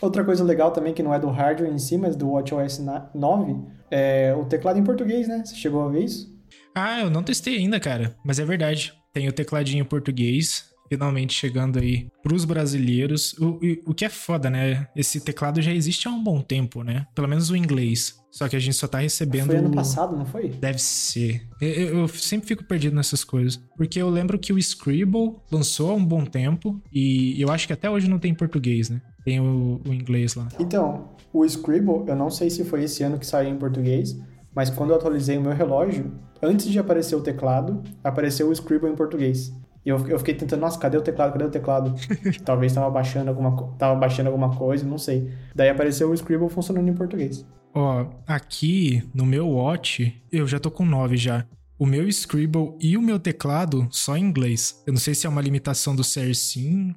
[0.00, 2.82] Outra coisa legal também, que não é do hardware em si, mas do WatchOS
[3.14, 3.56] 9,
[3.90, 5.42] é o teclado em português, né?
[5.44, 6.34] Você chegou a ver isso?
[6.74, 8.16] Ah, eu não testei ainda, cara.
[8.24, 8.92] Mas é verdade.
[9.12, 13.34] Tem o tecladinho em português finalmente chegando aí pros brasileiros.
[13.34, 14.86] O, o, que é foda, né?
[14.94, 17.06] Esse teclado já existe há um bom tempo, né?
[17.14, 18.20] Pelo menos o inglês.
[18.30, 19.46] Só que a gente só tá recebendo.
[19.46, 20.48] Foi ano passado, não foi?
[20.48, 21.46] Deve ser.
[21.60, 23.60] Eu, eu, sempre fico perdido nessas coisas.
[23.76, 26.80] Porque eu lembro que o Scribble lançou há um bom tempo.
[26.92, 29.00] E eu acho que até hoje não tem em português, né?
[29.24, 30.48] Tem o, o inglês lá.
[30.58, 34.16] Então, o Scribble, eu não sei se foi esse ano que saiu em português.
[34.54, 38.90] Mas quando eu atualizei o meu relógio, antes de aparecer o teclado, apareceu o Scribble
[38.90, 39.52] em português.
[39.84, 41.32] E eu, eu fiquei tentando, nossa, cadê o teclado?
[41.32, 41.94] Cadê o teclado?
[42.44, 45.30] Talvez tava baixando alguma, tava baixando alguma coisa, não sei.
[45.54, 47.46] Daí apareceu o Scribble funcionando em português.
[47.74, 51.44] Ó, aqui no meu Watch, eu já tô com 9 já.
[51.78, 54.82] O meu Scribble e o meu teclado só em inglês.
[54.86, 56.94] Eu não sei se é uma limitação do CR5.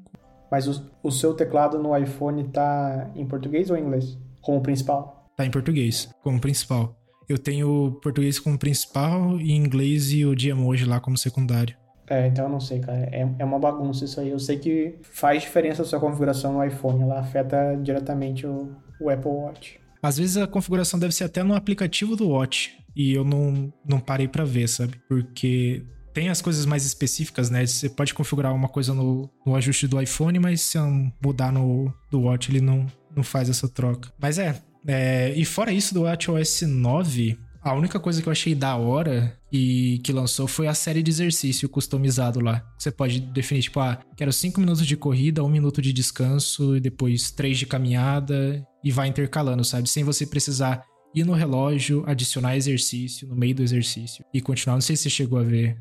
[0.49, 4.17] Mas o, o seu teclado no iPhone tá em português ou em inglês?
[4.39, 5.27] Como principal?
[5.35, 6.95] Tá em português, como principal.
[7.27, 11.75] Eu tenho português como principal e inglês e o de emoji lá como secundário.
[12.09, 13.09] É, então eu não sei, cara.
[13.11, 14.29] É, é uma bagunça isso aí.
[14.29, 17.03] Eu sei que faz diferença a sua configuração no iPhone.
[17.03, 19.79] Ela afeta diretamente o, o Apple Watch.
[20.01, 22.77] Às vezes a configuração deve ser até no aplicativo do Watch.
[22.95, 24.99] E eu não, não parei para ver, sabe?
[25.07, 25.83] Porque
[26.13, 27.65] tem as coisas mais específicas, né?
[27.65, 30.77] Você pode configurar uma coisa no, no ajuste do iPhone, mas se
[31.23, 34.11] mudar no do Watch, ele não, não faz essa troca.
[34.19, 37.37] Mas é, é, e fora isso do WatchOS 9,
[37.67, 41.11] a única coisa que eu achei da hora e que lançou foi a série de
[41.11, 42.63] exercício customizado lá.
[42.77, 46.75] Você pode definir, tipo, ah, quero 5 minutos de corrida, 1 um minuto de descanso
[46.75, 49.89] e depois 3 de caminhada e vai intercalando, sabe?
[49.89, 54.75] Sem você precisar ir no relógio, adicionar exercício no meio do exercício e continuar.
[54.75, 55.77] Não sei se você chegou a ver.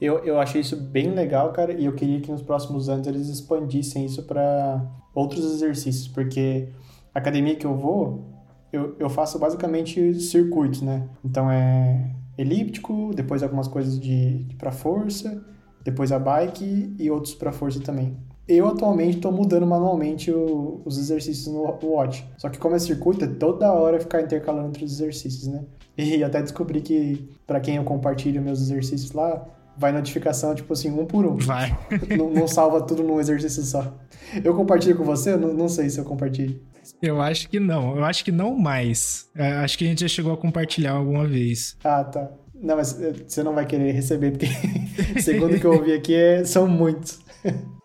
[0.00, 3.28] Eu, eu achei isso bem legal, cara, e eu queria que nos próximos anos eles
[3.28, 6.68] expandissem isso para outros exercícios, porque
[7.14, 8.35] a academia que eu vou,
[8.76, 11.08] eu, eu faço basicamente circuitos, né?
[11.24, 15.44] Então é elíptico, depois algumas coisas de, de para força,
[15.82, 18.16] depois a bike e outros para força também.
[18.48, 22.24] Eu atualmente estou mudando manualmente o, os exercícios no, Watch.
[22.38, 25.64] Só que como é circuito, é toda hora ficar intercalando entre os exercícios, né?
[25.98, 29.44] E até descobri que para quem eu compartilho meus exercícios lá,
[29.78, 31.36] vai notificação, tipo assim, um por um.
[31.36, 31.76] Vai.
[32.16, 33.94] não, não, salva tudo num exercício só.
[34.42, 35.36] Eu compartilho com você?
[35.36, 36.60] Não, não sei se eu compartilho.
[37.02, 37.96] Eu acho que não.
[37.96, 39.28] Eu acho que não mais.
[39.34, 41.76] É, acho que a gente já chegou a compartilhar alguma vez.
[41.84, 42.30] Ah, tá.
[42.54, 44.46] Não, mas eh, você não vai querer receber, porque
[45.20, 47.18] segundo que eu ouvi aqui, é, são muitos.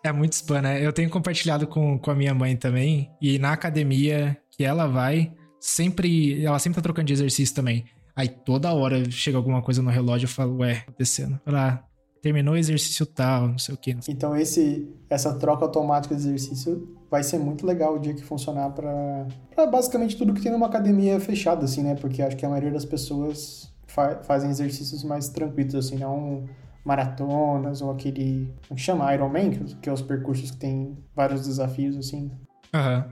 [0.04, 0.84] É muito spam, né?
[0.84, 3.10] Eu tenho compartilhado com, com a minha mãe também.
[3.20, 6.44] E na academia que ela vai, sempre.
[6.44, 7.84] Ela sempre tá trocando de exercício também.
[8.22, 11.40] Aí toda hora chega alguma coisa no relógio, eu falo, ué, acontecendo.
[11.44, 11.84] Fala, ah,
[12.22, 13.96] terminou o exercício tal, não sei o quê.
[14.08, 18.70] Então esse, essa troca automática de exercício vai ser muito legal o dia que funcionar
[18.70, 19.26] para
[19.66, 21.96] basicamente tudo que tem numa academia fechada, assim, né?
[21.96, 26.48] Porque acho que a maioria das pessoas fa fazem exercícios mais tranquilos, assim, não
[26.84, 32.30] maratonas ou aquele, como chama, Ironman, que é os percursos que tem vários desafios, assim.
[32.72, 33.04] Aham,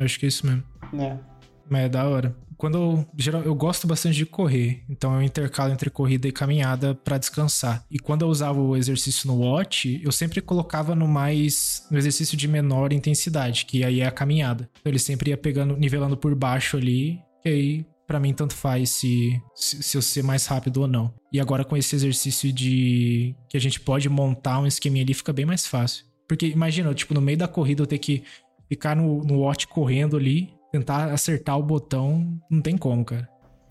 [0.00, 0.64] acho que é isso mesmo.
[0.92, 1.20] Né?
[1.70, 5.72] Mas é da hora quando eu, geral, eu gosto bastante de correr, então eu intercalo
[5.72, 7.84] entre corrida e caminhada para descansar.
[7.90, 12.36] E quando eu usava o exercício no watch, eu sempre colocava no mais no exercício
[12.36, 14.68] de menor intensidade, que aí é a caminhada.
[14.80, 18.90] Então ele sempre ia pegando, nivelando por baixo ali, e aí para mim tanto faz
[18.90, 21.12] se, se, se eu ser mais rápido ou não.
[21.32, 25.32] E agora com esse exercício de que a gente pode montar um esqueminha ali fica
[25.32, 26.04] bem mais fácil.
[26.28, 28.22] Porque imagina, tipo, no meio da corrida eu ter que
[28.68, 33.28] ficar no, no watch correndo ali, tentar acertar o botão, não tem como, cara.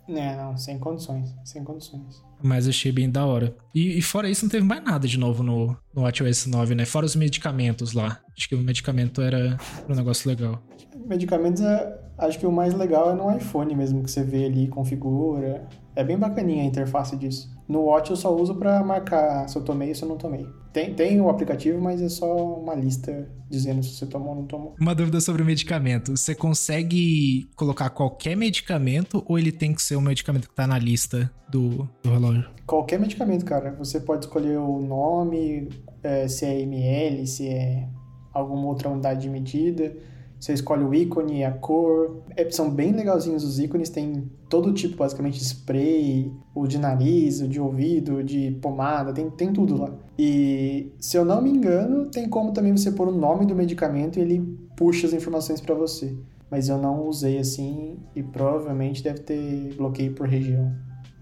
[0.07, 2.23] É, não, sem condições, sem condições.
[2.41, 3.55] Mas achei bem da hora.
[3.75, 6.85] E, e, fora isso, não teve mais nada de novo no, no WatchOS 9, né?
[6.85, 8.19] Fora os medicamentos lá.
[8.37, 10.61] Acho que o medicamento era um negócio legal.
[11.05, 14.67] Medicamentos, é, acho que o mais legal é no iPhone mesmo, que você vê ali,
[14.67, 15.67] configura.
[15.95, 17.53] É bem bacaninha a interface disso.
[17.67, 20.47] No Watch eu só uso para marcar se eu tomei ou se eu não tomei.
[20.73, 24.45] Tem, tem o aplicativo, mas é só uma lista dizendo se você tomou ou não
[24.47, 24.75] tomou.
[24.79, 26.17] Uma dúvida sobre o medicamento.
[26.17, 30.79] Você consegue colocar qualquer medicamento ou ele tem que ser o medicamento que tá na
[30.79, 32.49] lista do, do relógio?
[32.65, 33.71] Qualquer medicamento, cara.
[33.77, 35.69] Você pode escolher o nome,
[36.01, 37.87] é, se é ml, se é
[38.33, 39.95] alguma outra unidade de medida
[40.43, 42.21] você escolhe o ícone, a cor.
[42.35, 47.47] É, são bem legalzinhos os ícones, tem todo tipo, basicamente, spray, o de nariz, o
[47.47, 49.95] de ouvido, de pomada, tem, tem tudo lá.
[50.19, 54.19] E, se eu não me engano, tem como também você pôr o nome do medicamento
[54.19, 54.41] e ele
[54.75, 56.13] puxa as informações para você.
[56.51, 60.75] Mas eu não usei assim e provavelmente deve ter bloqueio por região.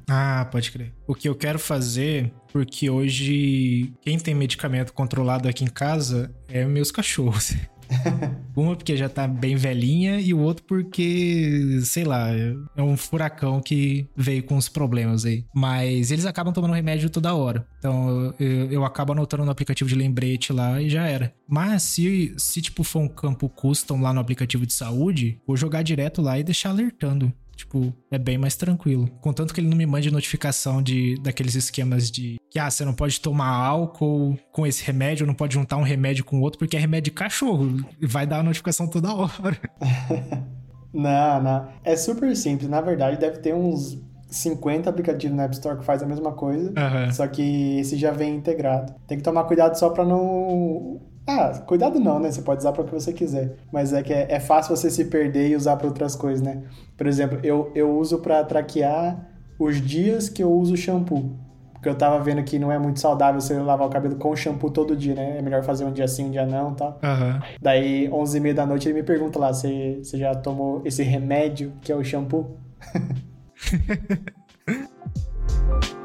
[0.10, 0.92] Ah, pode crer.
[1.06, 6.66] O que eu quero fazer, porque hoje quem tem medicamento controlado aqui em casa é
[6.66, 7.54] meus cachorros.
[8.56, 12.30] Uma porque já tá bem velhinha e o outro porque, sei lá,
[12.76, 15.46] é um furacão que veio com os problemas aí.
[15.54, 17.66] Mas eles acabam tomando remédio toda hora.
[17.80, 21.34] Então eu, eu acabo anotando no aplicativo de lembrete lá e já era.
[21.48, 25.82] Mas se, se tipo for um campo custom lá no aplicativo de saúde, vou jogar
[25.82, 27.34] direto lá e deixar alertando.
[27.62, 29.08] Tipo, é bem mais tranquilo.
[29.22, 32.94] Contanto que ele não me mande notificação de daqueles esquemas de que, ah, você não
[32.94, 36.80] pode tomar álcool com esse remédio, não pode juntar um remédio com outro, porque é
[36.80, 37.78] remédio de cachorro.
[38.02, 39.58] Vai dar a notificação toda hora.
[40.92, 41.68] não, não.
[41.84, 42.68] É super simples.
[42.68, 46.70] Na verdade, deve ter uns 50 aplicativos na App Store que faz a mesma coisa,
[46.70, 47.12] uhum.
[47.12, 48.96] só que esse já vem integrado.
[49.08, 51.00] Tem que tomar cuidado só para não
[51.40, 52.32] ah, cuidado não, né?
[52.32, 53.56] Você pode usar para o que você quiser.
[53.72, 56.64] Mas é que é, é, fácil você se perder e usar para outras coisas, né?
[56.98, 61.32] Por exemplo, eu, eu uso para traquear os dias que eu uso shampoo.
[61.74, 64.70] Porque eu tava vendo que não é muito saudável você lavar o cabelo com shampoo
[64.70, 65.40] todo dia, né?
[65.40, 67.00] É melhor fazer um dia sim, um dia não e tal.
[67.04, 67.40] Uhum.
[67.60, 71.92] Daí, 11h30 da noite, ele me pergunta lá, você, você já tomou esse remédio que
[71.92, 72.58] é o shampoo?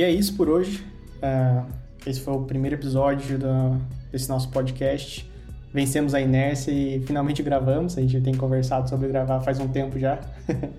[0.00, 0.82] E é isso por hoje.
[1.16, 1.66] Uh,
[2.06, 3.78] esse foi o primeiro episódio do,
[4.10, 5.30] desse nosso podcast.
[5.74, 7.98] Vencemos a inércia e finalmente gravamos.
[7.98, 10.18] A gente tem conversado sobre gravar faz um tempo já.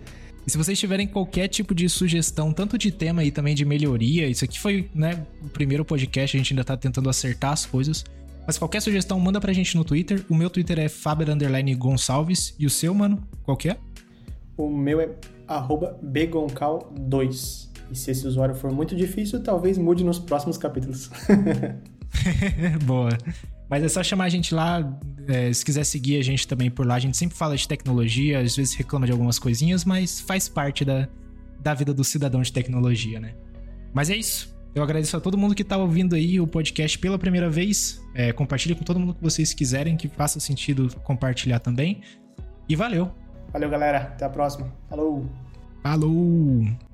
[0.43, 4.27] E se vocês tiverem qualquer tipo de sugestão, tanto de tema e também de melhoria,
[4.27, 8.03] isso aqui foi né, o primeiro podcast, a gente ainda tá tentando acertar as coisas.
[8.47, 10.25] Mas qualquer sugestão, manda pra gente no Twitter.
[10.27, 11.27] O meu Twitter é Faber
[11.77, 12.55] Gonçalves.
[12.57, 13.21] E o seu, mano?
[13.43, 13.77] Qual que é?
[14.57, 15.11] O meu é
[15.47, 17.70] begoncal2.
[17.91, 21.09] E se esse usuário for muito difícil, talvez mude nos próximos capítulos.
[22.85, 23.17] Boa.
[23.69, 26.85] Mas é só chamar a gente lá, É, se quiser seguir a gente também por
[26.85, 30.49] lá, a gente sempre fala de tecnologia, às vezes reclama de algumas coisinhas, mas faz
[30.49, 31.07] parte da,
[31.59, 33.33] da vida do cidadão de tecnologia, né?
[33.93, 34.53] Mas é isso.
[34.73, 38.01] Eu agradeço a todo mundo que tá ouvindo aí o podcast pela primeira vez.
[38.15, 42.01] É, compartilhe com todo mundo que vocês quiserem, que faça sentido compartilhar também.
[42.67, 43.11] E valeu!
[43.51, 43.97] Valeu, galera.
[43.99, 44.73] Até a próxima.
[44.89, 45.29] Falou!
[45.83, 46.90] Falou!